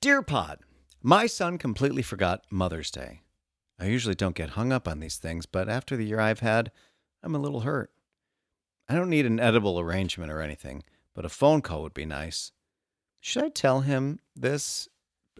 [0.00, 0.60] Dear Pod,
[1.02, 3.20] my son completely forgot Mother's Day.
[3.78, 6.70] I usually don't get hung up on these things, but after the year I've had,
[7.22, 7.90] I'm a little hurt.
[8.88, 10.82] I don't need an edible arrangement or anything,
[11.14, 12.52] but a phone call would be nice.
[13.20, 14.88] Should I tell him this?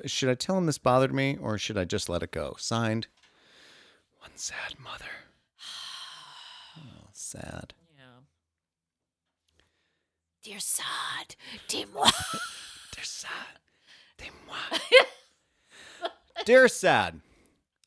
[0.06, 2.54] Should I tell him this bothered me, or should I just let it go?
[2.58, 3.08] Signed,
[4.18, 5.04] one sad mother.
[6.78, 7.74] Oh, sad.
[7.96, 8.22] Yeah.
[10.42, 11.36] Dear Sod,
[11.68, 12.10] dis-moi.
[12.94, 13.58] Dear Sad.
[14.18, 14.78] Dis-moi.
[16.44, 17.20] Dear Sad,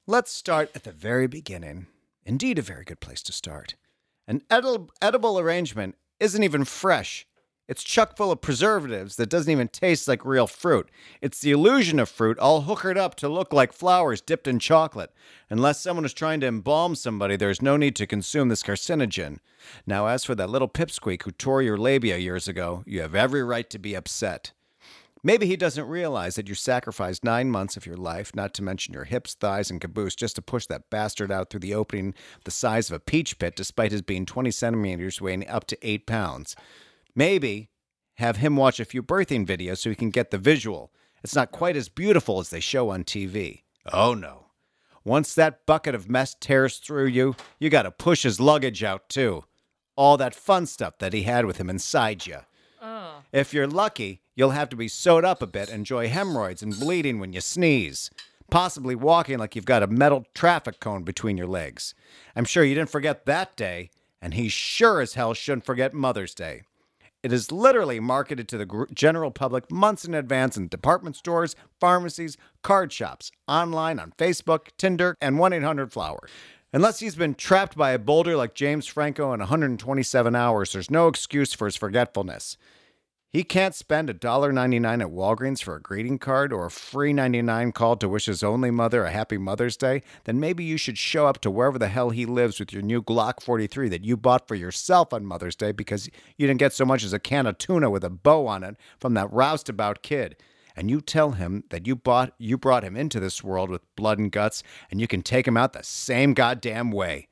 [0.08, 1.88] let's start at the very beginning.
[2.26, 3.76] Indeed, a very good place to start.
[4.28, 7.28] An edible, edible arrangement isn't even fresh.
[7.68, 10.88] It's chuck full of preservatives that doesn't even taste like real fruit.
[11.20, 15.12] It's the illusion of fruit all hookered up to look like flowers dipped in chocolate.
[15.50, 19.40] Unless someone is trying to embalm somebody, there's no need to consume this carcinogen.
[19.88, 23.44] Now, as for that little pipsqueak who tore your labia years ago, you have every
[23.44, 24.52] right to be upset.
[25.24, 28.94] Maybe he doesn't realize that you sacrificed nine months of your life, not to mention
[28.94, 32.14] your hips, thighs, and caboose, just to push that bastard out through the opening
[32.44, 36.06] the size of a peach pit, despite his being 20 centimeters, weighing up to eight
[36.06, 36.56] pounds.
[37.16, 37.70] Maybe
[38.16, 40.92] have him watch a few birthing videos so he can get the visual.
[41.24, 43.64] It's not quite as beautiful as they show on TV.
[43.92, 44.48] Oh no.
[45.04, 49.44] Once that bucket of mess tears through you, you gotta push his luggage out too.
[49.96, 52.40] All that fun stuff that he had with him inside you.
[52.82, 53.22] Oh.
[53.32, 57.20] If you're lucky, you'll have to be sewed up a bit, enjoy hemorrhoids and bleeding
[57.20, 58.10] when you sneeze.
[58.52, 61.96] Possibly walking like you've got a metal traffic cone between your legs.
[62.36, 63.90] I'm sure you didn't forget that day,
[64.22, 66.64] and he sure as hell shouldn't forget Mother's Day.
[67.26, 72.38] It is literally marketed to the general public months in advance in department stores, pharmacies,
[72.62, 76.20] card shops, online on Facebook, Tinder, and 1 800 Flower.
[76.72, 81.08] Unless he's been trapped by a boulder like James Franco in 127 hours, there's no
[81.08, 82.58] excuse for his forgetfulness.
[83.36, 87.98] He can't spend $1.99 at Walgreens for a greeting card or a free 99 call
[87.98, 91.42] to wish his only mother a happy Mother's Day, then maybe you should show up
[91.42, 94.56] to wherever the hell he lives with your new Glock 43 that you bought for
[94.56, 97.90] yourself on Mother's Day because you didn't get so much as a can of tuna
[97.90, 100.38] with a bow on it from that roustabout kid.
[100.74, 104.18] And you tell him that you bought you brought him into this world with blood
[104.18, 107.28] and guts and you can take him out the same goddamn way.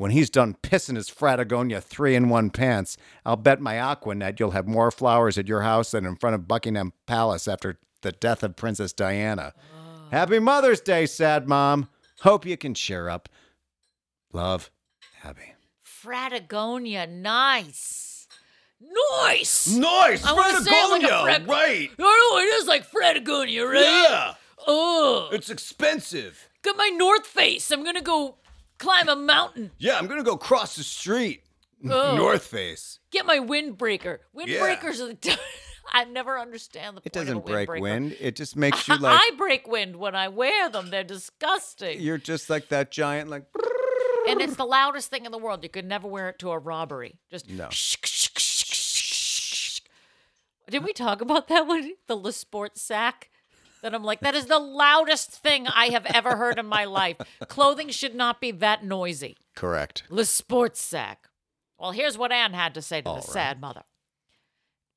[0.00, 2.96] When he's done pissing his Fratagonia three in one pants,
[3.26, 6.48] I'll bet my Aquanet you'll have more flowers at your house than in front of
[6.48, 9.52] Buckingham Palace after the death of Princess Diana.
[9.76, 10.08] Ah.
[10.10, 11.90] Happy Mother's Day, sad mom.
[12.20, 13.28] Hope you can cheer up.
[14.32, 14.70] Love,
[15.22, 15.52] Abby.
[15.84, 18.26] Fratagonia, nice.
[19.20, 19.68] Nice.
[19.68, 21.90] Nice, I wanna say like a Fratagonia, Frat- right?
[21.98, 23.82] Oh, it is like Fratagonia, right?
[23.82, 24.34] Yeah,
[24.66, 26.48] Oh, it's expensive.
[26.62, 27.70] got my North Face.
[27.70, 28.36] I'm gonna go
[28.80, 29.70] climb a mountain.
[29.78, 31.44] Yeah, I'm gonna go cross the street.
[31.90, 32.14] Oh.
[32.14, 32.98] North Face.
[33.10, 34.18] Get my windbreaker.
[34.36, 35.38] Windbreakers are the.
[35.92, 37.80] I never understand the It point doesn't of a break windbreaker.
[37.80, 38.16] wind.
[38.20, 40.90] It just makes you like I break wind when I wear them.
[40.90, 41.98] They're disgusting.
[42.02, 43.44] you're just like that giant like
[44.28, 45.62] and it's the loudest thing in the world.
[45.62, 47.18] You could never wear it to a robbery.
[47.30, 47.70] Just No.
[50.68, 51.92] Did we talk about that one?
[52.06, 53.12] The LeSportsac.
[53.82, 57.16] That I'm like, that is the loudest thing I have ever heard in my life.
[57.48, 59.36] Clothing should not be that noisy.
[59.54, 60.02] correct.
[60.10, 61.16] LeSportsac.
[61.78, 63.82] Well, here's what Ann had to say to the sad mother.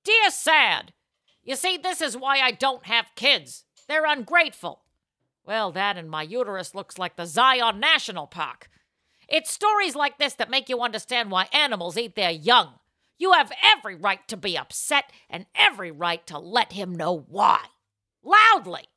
[0.03, 0.91] Dear Sad,
[1.41, 3.63] you see, this is why I don't have kids.
[3.87, 4.81] They're ungrateful.
[5.45, 8.69] Well, that and my uterus looks like the Zion National Park.
[9.29, 12.73] It's stories like this that make you understand why animals eat their young.
[13.17, 17.59] You have every right to be upset and every right to let him know why.
[18.23, 18.87] Loudly.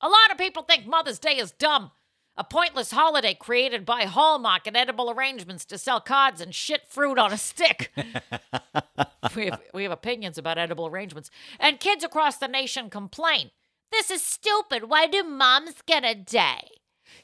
[0.00, 1.90] A lot of people think Mother's Day is dumb.
[2.36, 7.16] A pointless holiday created by Hallmark and edible arrangements to sell cards and shit fruit
[7.16, 7.92] on a stick.
[9.36, 11.30] we, have, we have opinions about edible arrangements.
[11.60, 13.50] And kids across the nation complain.
[13.92, 14.90] This is stupid.
[14.90, 16.68] Why do moms get a day?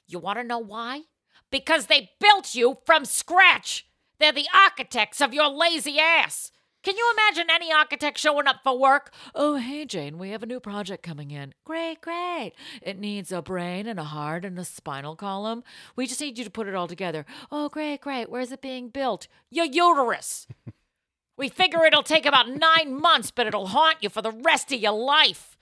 [0.07, 1.03] You want to know why?
[1.51, 3.87] Because they built you from scratch.
[4.21, 6.53] They're the architects of your lazy ass.
[6.83, 9.13] Can you imagine any architect showing up for work?
[9.35, 11.53] Oh, hey, Jane, we have a new project coming in.
[11.65, 12.53] Great, great.
[12.81, 15.63] It needs a brain and a heart and a spinal column.
[15.95, 17.27] We just need you to put it all together.
[17.53, 18.31] Oh, great, great.
[18.31, 19.27] Where's it being built?
[19.51, 20.47] Your uterus.
[21.37, 24.81] we figure it'll take about nine months, but it'll haunt you for the rest of
[24.81, 25.59] your life.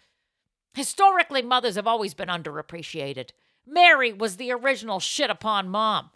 [0.74, 3.30] Historically, mothers have always been underappreciated.
[3.66, 6.10] Mary was the original shit upon mom.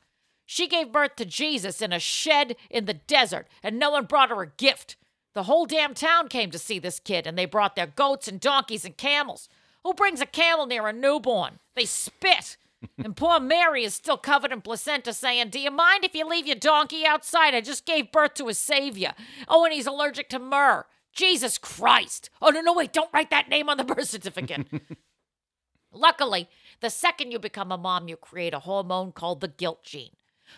[0.52, 4.28] She gave birth to Jesus in a shed in the desert, and no one brought
[4.28, 4.96] her a gift.
[5.32, 8.38] The whole damn town came to see this kid, and they brought their goats and
[8.38, 9.48] donkeys and camels.
[9.82, 11.58] Who brings a camel near a newborn?
[11.74, 12.58] They spit.
[13.02, 16.46] and poor Mary is still covered in placenta, saying, Do you mind if you leave
[16.46, 17.54] your donkey outside?
[17.54, 19.14] I just gave birth to a savior.
[19.48, 20.84] Oh, and he's allergic to myrrh.
[21.14, 22.28] Jesus Christ.
[22.42, 24.66] Oh, no, no, wait, don't write that name on the birth certificate.
[25.92, 26.50] Luckily,
[26.80, 30.10] the second you become a mom, you create a hormone called the guilt gene.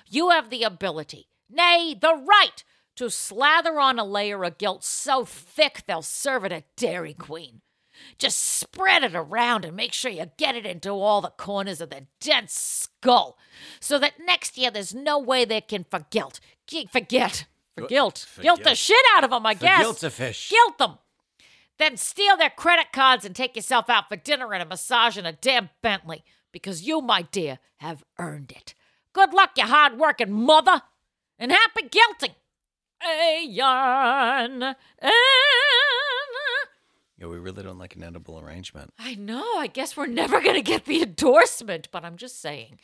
[0.09, 2.65] You have the ability, nay, the right,
[2.97, 7.15] to slather on a layer of guilt so thick they'll serve it at a Dairy
[7.15, 7.61] Queen.
[8.19, 11.91] Just spread it around and make sure you get it into all the corners of
[11.91, 13.39] the dense skull
[13.81, 16.41] so that next year there's no way they can forget.
[16.91, 17.47] Forget.
[17.77, 18.27] For guilt.
[18.41, 19.83] Guilt the shit out of them, I guess.
[19.83, 20.51] guilt a fish.
[20.51, 20.99] Guilt them.
[21.79, 25.27] Then steal their credit cards and take yourself out for dinner and a massage in
[25.27, 28.75] a damn Bentley because you, my dear, have earned it.
[29.15, 30.83] Good luck, you hard working mother,
[31.39, 32.35] and happy guilting.
[33.03, 34.75] Ayan.
[37.17, 38.93] Yeah, we really don't like an edible arrangement.
[38.99, 39.57] I know.
[39.57, 42.81] I guess we're never going to get the endorsement, but I'm just saying.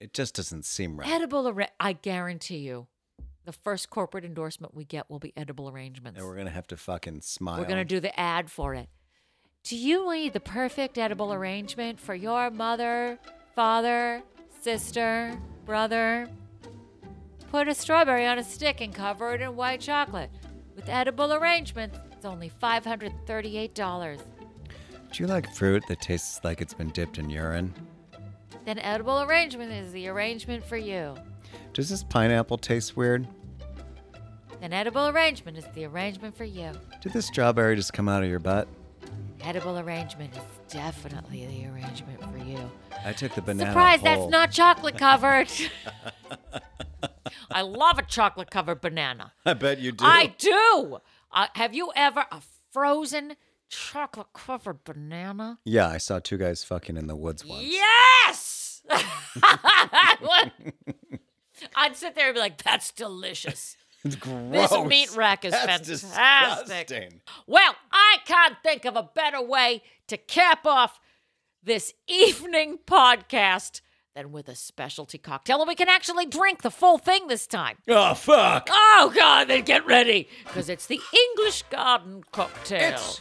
[0.00, 1.08] It just doesn't seem right.
[1.08, 2.86] Edible, arra- I guarantee you,
[3.46, 6.18] the first corporate endorsement we get will be edible arrangements.
[6.18, 7.58] and we're gonna have to fucking smile.
[7.58, 8.90] We're going to do the ad for it.
[9.64, 13.18] Do you need the perfect edible arrangement for your mother,
[13.54, 14.22] father,
[14.60, 16.28] sister, brother?
[17.50, 20.30] Put a strawberry on a stick and cover it in white chocolate.
[20.76, 24.20] With edible arrangements, it's only $538.
[25.10, 27.72] Do you like fruit that tastes like it's been dipped in urine?
[28.64, 31.14] Then edible arrangement is the arrangement for you.
[31.72, 33.26] Does this pineapple taste weird?
[34.60, 36.72] Then edible arrangement is the arrangement for you.
[37.00, 38.68] Did this strawberry just come out of your butt?
[39.42, 42.70] Edible arrangement is definitely the arrangement for you.
[43.04, 43.70] I took the banana.
[43.70, 44.04] Surprise, whole.
[44.04, 45.48] that's not chocolate covered.
[47.50, 49.32] I love a chocolate covered banana.
[49.46, 50.04] I bet you do.
[50.04, 50.98] I do.
[51.32, 52.40] Uh, have you ever a
[52.72, 53.36] frozen
[53.68, 55.58] chocolate covered banana?
[55.64, 57.64] Yeah, I saw two guys fucking in the woods once.
[57.64, 58.82] Yes.
[61.74, 64.86] I'd sit there and be like, "That's delicious." It's This gross.
[64.88, 66.86] meat rack is That's fantastic.
[66.86, 67.20] disgusting.
[67.46, 71.00] Well, I can't think of a better way to cap off
[71.62, 73.80] this evening podcast
[74.14, 77.76] than with a specialty cocktail, and we can actually drink the full thing this time.
[77.88, 78.68] Oh, fuck.
[78.70, 81.00] Oh God, then get ready, because it's the
[81.36, 82.94] English Garden cocktail.
[82.94, 83.20] It's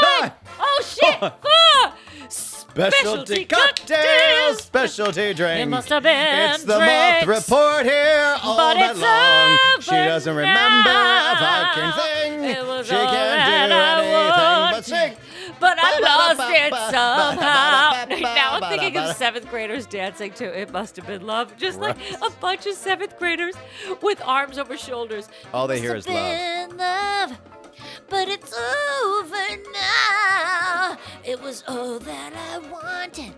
[0.00, 0.32] time.
[0.58, 1.18] Oh shit!
[1.18, 1.94] For ah!
[2.28, 5.60] specialty, specialty cocktails, specialty drink.
[5.60, 7.26] It must have been It's the drinks.
[7.26, 9.80] moth report here all but night long.
[9.80, 10.40] She doesn't now.
[10.40, 12.84] remember a fucking thing.
[12.84, 15.16] She can't do anything but sing.
[15.58, 17.76] But I lost it somehow.
[18.36, 21.56] Now I'm thinking of seventh graders dancing to It Must Have Been Love.
[21.56, 23.54] Just like a bunch of seventh graders
[24.02, 25.28] with arms over shoulders.
[25.54, 26.72] All they hear is love.
[26.74, 27.38] love.
[28.08, 28.54] But it's
[29.04, 30.96] over now.
[31.24, 33.34] It was all that I wanted,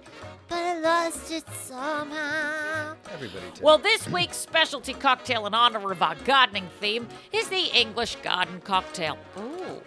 [0.48, 2.94] but I lost it somehow.
[3.12, 3.62] Everybody did.
[3.62, 8.60] Well, this week's specialty cocktail in honor of our gardening theme is the English Garden
[8.60, 9.16] Cocktail.
[9.38, 9.80] Ooh.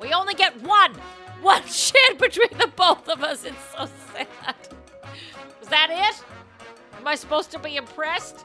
[0.00, 0.94] We only get one.
[1.42, 3.44] One shit between the both of us.
[3.44, 4.56] It's so sad.
[5.60, 6.24] Is that it?
[6.96, 8.44] Am I supposed to be impressed?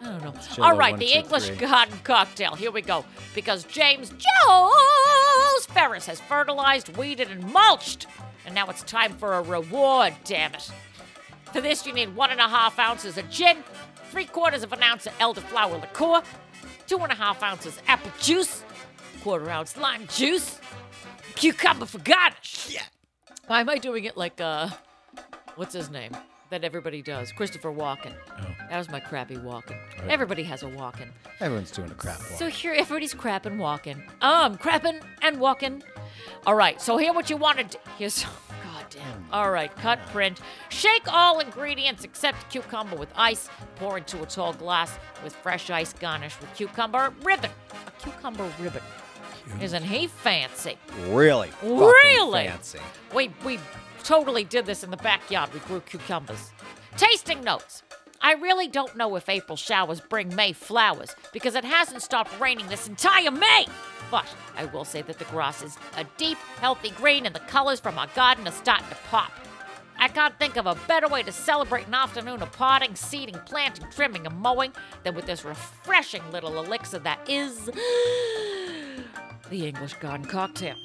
[0.00, 0.16] I don't know.
[0.16, 0.40] I don't know.
[0.54, 1.56] Jello, All right, one, the two, English three.
[1.56, 2.54] Garden Cocktail.
[2.54, 3.04] Here we go.
[3.34, 8.06] Because James Jones Ferris has fertilized, weeded, and mulched.
[8.46, 10.70] And now it's time for a reward, damn it.
[11.52, 13.58] For this, you need one and a half ounces of gin,
[14.10, 16.22] three quarters of an ounce of elderflower liqueur,
[16.86, 18.62] two and a half ounces apple juice,
[19.22, 20.58] quarter ounce lime juice,
[21.34, 22.68] cucumber for garnish.
[22.70, 22.82] Yeah.
[23.46, 24.68] Why am I doing it like, uh,
[25.56, 26.16] what's his name?
[26.50, 27.30] That everybody does.
[27.30, 28.12] Christopher Walken.
[28.40, 28.46] Oh.
[28.70, 29.76] That was my crappy Walken.
[30.08, 31.08] Everybody has a Walken.
[31.40, 32.38] Everyone's doing a crap walk.
[32.38, 34.02] So here, everybody's crapping, walking.
[34.22, 35.82] Um, crapping and walking.
[36.46, 37.76] All right, so here what you want to do.
[37.98, 38.22] Here's,
[38.64, 39.26] God damn.
[39.30, 40.40] All right, cut, print.
[40.70, 43.50] Shake all ingredients except cucumber with ice.
[43.76, 47.50] Pour into a tall glass with fresh ice Garnish with cucumber ribbon.
[47.86, 48.82] A cucumber ribbon.
[49.60, 50.76] Isn't he fancy?
[51.08, 52.46] really, Really?
[52.46, 52.78] fancy.
[53.14, 53.58] We we
[54.04, 55.52] totally did this in the backyard.
[55.52, 56.50] We grew cucumbers.
[56.96, 57.82] Tasting notes.
[58.20, 62.66] I really don't know if April showers bring May flowers because it hasn't stopped raining
[62.68, 63.66] this entire May.
[64.10, 64.26] But
[64.56, 67.98] I will say that the grass is a deep, healthy green and the colors from
[67.98, 69.30] our garden are starting to pop.
[70.00, 73.86] I can't think of a better way to celebrate an afternoon of potting, seeding, planting,
[73.90, 74.72] trimming, and mowing
[75.02, 77.66] than with this refreshing little elixir that is
[79.50, 80.76] the English Garden Cocktail.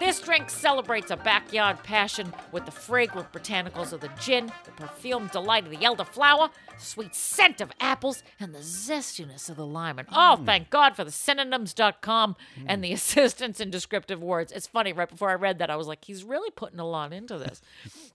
[0.00, 5.30] This drink celebrates a backyard passion with the fragrant botanicals of the gin, the perfumed
[5.30, 9.98] delight of the elderflower, the sweet scent of apples, and the zestiness of the lime.
[9.98, 10.46] And oh, mm.
[10.46, 14.50] thank God for the synonyms.com and the assistance in descriptive words.
[14.50, 17.12] It's funny, right before I read that, I was like, he's really putting a lot
[17.12, 17.62] into this.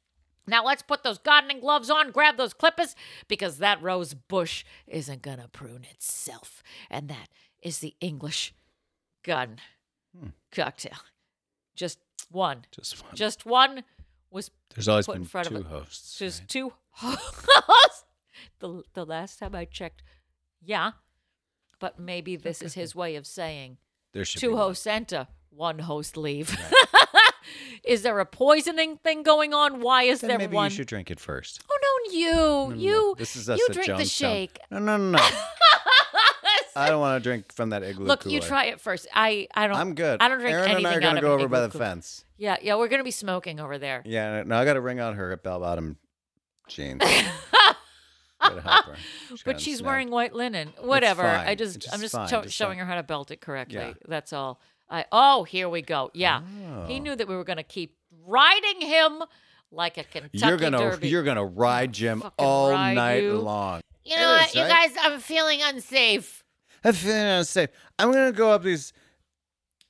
[0.48, 2.96] Now let's put those gardening gloves on, grab those clippers,
[3.28, 6.64] because that rose bush isn't gonna prune itself.
[6.90, 7.30] And that
[7.62, 8.52] is the English
[9.24, 9.58] garden
[10.18, 10.30] hmm.
[10.52, 10.98] cocktail.
[11.80, 11.98] Just
[12.30, 12.66] one.
[12.72, 13.16] Just one.
[13.16, 13.84] Just one
[14.30, 15.66] was There's always put in been front of two it.
[15.68, 16.18] hosts.
[16.20, 16.50] just right?
[16.50, 18.04] two hosts.
[18.60, 20.04] the the last time I checked,
[20.62, 20.92] yeah.
[21.80, 23.78] But maybe this is his way of saying
[24.12, 24.64] There should two be one.
[24.64, 26.58] hosts enter, one host leave.
[27.86, 29.80] is there a poisoning thing going on?
[29.80, 30.66] Why is Then there maybe one?
[30.66, 31.62] you should drink it first.
[31.72, 32.76] Oh no, you, No, no, no.
[32.76, 34.60] you, This is us you drink the shake.
[34.70, 35.18] No, no, no, no.
[36.76, 38.48] I don't want to drink from that igloo Look, you cooler.
[38.50, 39.08] try it first.
[39.14, 39.76] I, I don't.
[39.78, 40.22] I'm good.
[40.22, 41.58] I don't drink Erin anything and I are out gonna of go an over by
[41.58, 41.86] igloo the cooler.
[41.86, 42.26] fence.
[42.38, 44.02] Yeah, yeah, we're gonna be smoking over there.
[44.06, 45.98] Yeah, no, I got to ring on her bell bottom
[46.68, 47.02] jeans.
[48.42, 48.96] Gotta help her.
[49.30, 50.72] She's But she's wearing white linen.
[50.80, 51.24] Whatever.
[51.26, 51.58] I fine.
[51.58, 52.44] just, It's I'm just just fine.
[52.44, 53.76] Just showing her how to belt it correctly.
[53.80, 53.94] Yeah.
[54.08, 54.62] That's all.
[54.90, 56.10] I oh, here we go.
[56.14, 56.42] Yeah,
[56.88, 57.00] he Oh.
[57.00, 59.22] knew that we were gonna keep riding him
[59.72, 61.10] like a Kentucky You're gonna Derby.
[61.10, 63.34] you're gonna ride Jim Fucking all ride night you.
[63.38, 63.82] long.
[64.06, 64.90] you know It what, is, you right?
[64.90, 64.98] guys?
[65.04, 66.39] I'm feeling unsafe.
[66.84, 67.70] I'm feeling unsafe.
[67.98, 68.94] I'm gonna go up these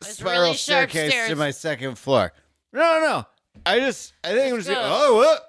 [0.02, 1.30] It's spiral really staircase stairs.
[1.30, 2.34] to my second floor.
[2.74, 3.26] No, no, no.
[3.66, 5.46] I just I think I'm just oh what?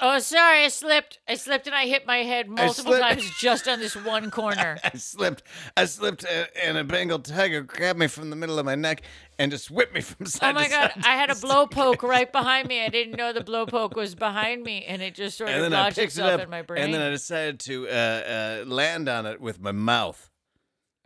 [0.00, 1.18] Oh, sorry, I slipped.
[1.28, 3.02] I slipped and I hit my head multiple slipped.
[3.02, 4.78] times just on this one corner.
[4.84, 5.42] I slipped.
[5.76, 6.24] I slipped,
[6.62, 9.02] and a Bengal tiger grabbed me from the middle of my neck
[9.38, 10.50] and just whipped me from side to side.
[10.50, 10.92] Oh my god.
[11.04, 12.82] I had a blow poke right behind me.
[12.84, 15.72] I didn't know the blow poke was behind me, and it just sort and of
[15.72, 16.82] lodged picked it itself up, in my brain.
[16.84, 20.30] and then I decided to uh, uh, land on it with my mouth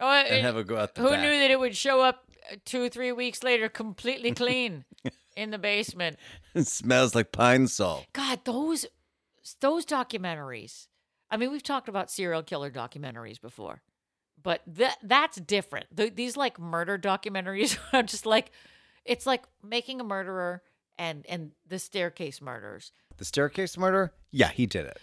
[0.00, 1.20] oh, and it- have it go out the who back.
[1.20, 4.84] knew that it would show up uh, two, three weeks later, completely clean
[5.36, 6.16] in the basement?
[6.54, 8.04] It smells like Pine-Sol.
[8.12, 8.86] God, those
[9.60, 10.86] those documentaries.
[11.30, 13.82] I mean, we've talked about serial killer documentaries before,
[14.42, 15.86] but that that's different.
[15.96, 18.50] Th- these like murder documentaries are just like
[19.04, 20.62] it's like making a murderer
[20.98, 22.92] and and the staircase murders.
[23.16, 24.12] The staircase murder?
[24.30, 24.98] Yeah, he did it.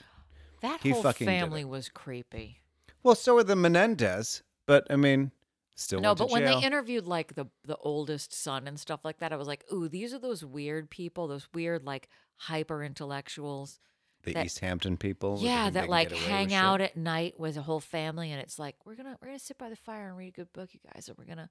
[0.62, 2.60] That He whole fucking family was creepy.
[3.04, 5.32] Well, so were the Menendez, but I mean,
[5.76, 9.34] still No, but when they interviewed like the the oldest son and stuff like that,
[9.34, 13.80] I was like, ooh, these are those weird people, those weird like hyper intellectuals.
[14.24, 15.38] the that- East Hampton people.
[15.42, 16.92] Yeah, that like hang out shit.
[16.92, 19.70] at night with a whole family, and it's like we're gonna we're gonna sit by
[19.70, 21.50] the fire and read a good book, you guys, and we're gonna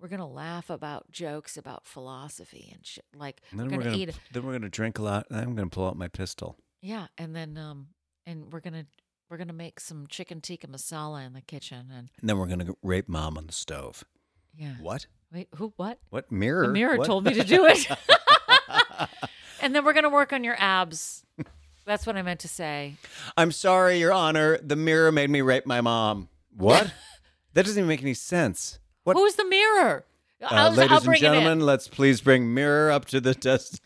[0.00, 3.04] we're gonna laugh about jokes about philosophy and shit.
[3.14, 4.18] Like And then we're we're gonna, gonna, eat.
[4.32, 5.26] then we're gonna drink a lot.
[5.30, 6.58] I'm gonna pull out my pistol.
[6.80, 7.88] Yeah, and then um
[8.26, 8.86] and we're gonna
[9.32, 12.66] we're gonna make some chicken tikka masala in the kitchen, and And then we're gonna
[12.66, 14.04] go rape mom on the stove.
[14.54, 14.74] yeah.
[14.78, 15.06] What?
[15.32, 15.72] Wait, who?
[15.76, 15.98] What?
[16.10, 16.66] What mirror?
[16.66, 17.06] The mirror What?
[17.06, 17.88] told me to do it.
[19.62, 21.24] and then we're gonna work on your abs.
[21.86, 22.96] That's what I meant to say.
[23.34, 24.58] I'm sorry, Your Honor.
[24.58, 26.28] The mirror made me rape my mom.
[26.54, 26.92] What?
[27.54, 28.80] that doesn't even make any sense.
[29.04, 29.16] What?
[29.16, 30.04] Who's the mirror?
[30.42, 31.32] Uh, I'll, I'll ladies and bring it in.
[31.32, 33.80] gentlemen, let's please bring mirror up to the test.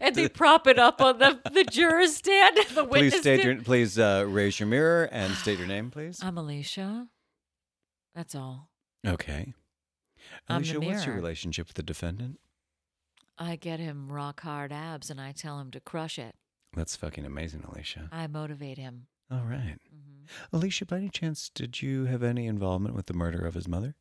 [0.00, 2.58] and they prop it up on the the jurors stand.
[2.74, 3.42] The please state stand.
[3.44, 3.62] your.
[3.62, 6.18] Please uh, raise your mirror and state your name, please.
[6.22, 7.06] I'm Alicia.
[8.14, 8.68] That's all.
[9.06, 9.54] Okay.
[10.48, 12.38] I'm Alicia, what's your relationship with the defendant?
[13.38, 16.34] I get him rock hard abs and I tell him to crush it.
[16.76, 18.08] That's fucking amazing, Alicia.
[18.12, 19.06] I motivate him.
[19.30, 19.78] All right.
[19.94, 20.28] Mhm.
[20.52, 23.94] Alicia, by any chance, did you have any involvement with the murder of his mother?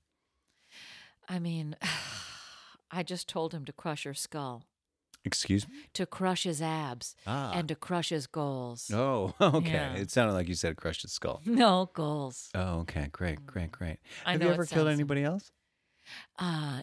[1.29, 1.75] I mean,
[2.91, 4.63] I just told him to crush her skull,
[5.25, 5.73] Excuse me?
[5.93, 7.51] to crush his abs, Ah.
[7.53, 8.91] and to crush his goals.
[8.93, 9.71] Oh, okay.
[9.71, 9.93] Yeah.
[9.95, 11.41] It sounded like you said crush his skull.
[11.45, 12.49] No goals.
[12.53, 13.07] Oh, okay.
[13.11, 13.97] Great, great, great.
[14.25, 15.51] I Have you ever killed anybody else?
[16.37, 16.81] Uh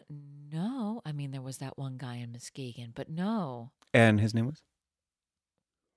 [0.51, 1.03] no.
[1.05, 4.63] I mean, there was that one guy in Muskegon, but no, And his name was?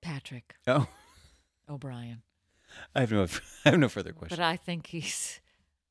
[0.02, 0.86] Patrick Oh,
[1.68, 2.22] O'Brien.
[2.94, 3.26] I have no,
[3.64, 4.38] I have no further questions.
[4.38, 5.40] But I think he's,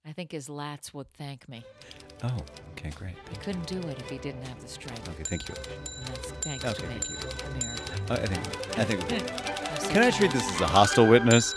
[0.06, 1.64] I think his lats would thank me.
[2.24, 2.38] Oh,
[2.78, 3.14] okay, great.
[3.30, 5.08] He couldn't do it if he didn't have the strength.
[5.10, 5.56] Okay, thank you.
[5.56, 6.90] And that's thanks Okay, to me.
[7.00, 7.16] thank you.
[8.08, 8.14] The.
[8.14, 9.32] Uh, I think, I think.
[9.72, 11.54] I'm so Can I treat this as a hostile witness?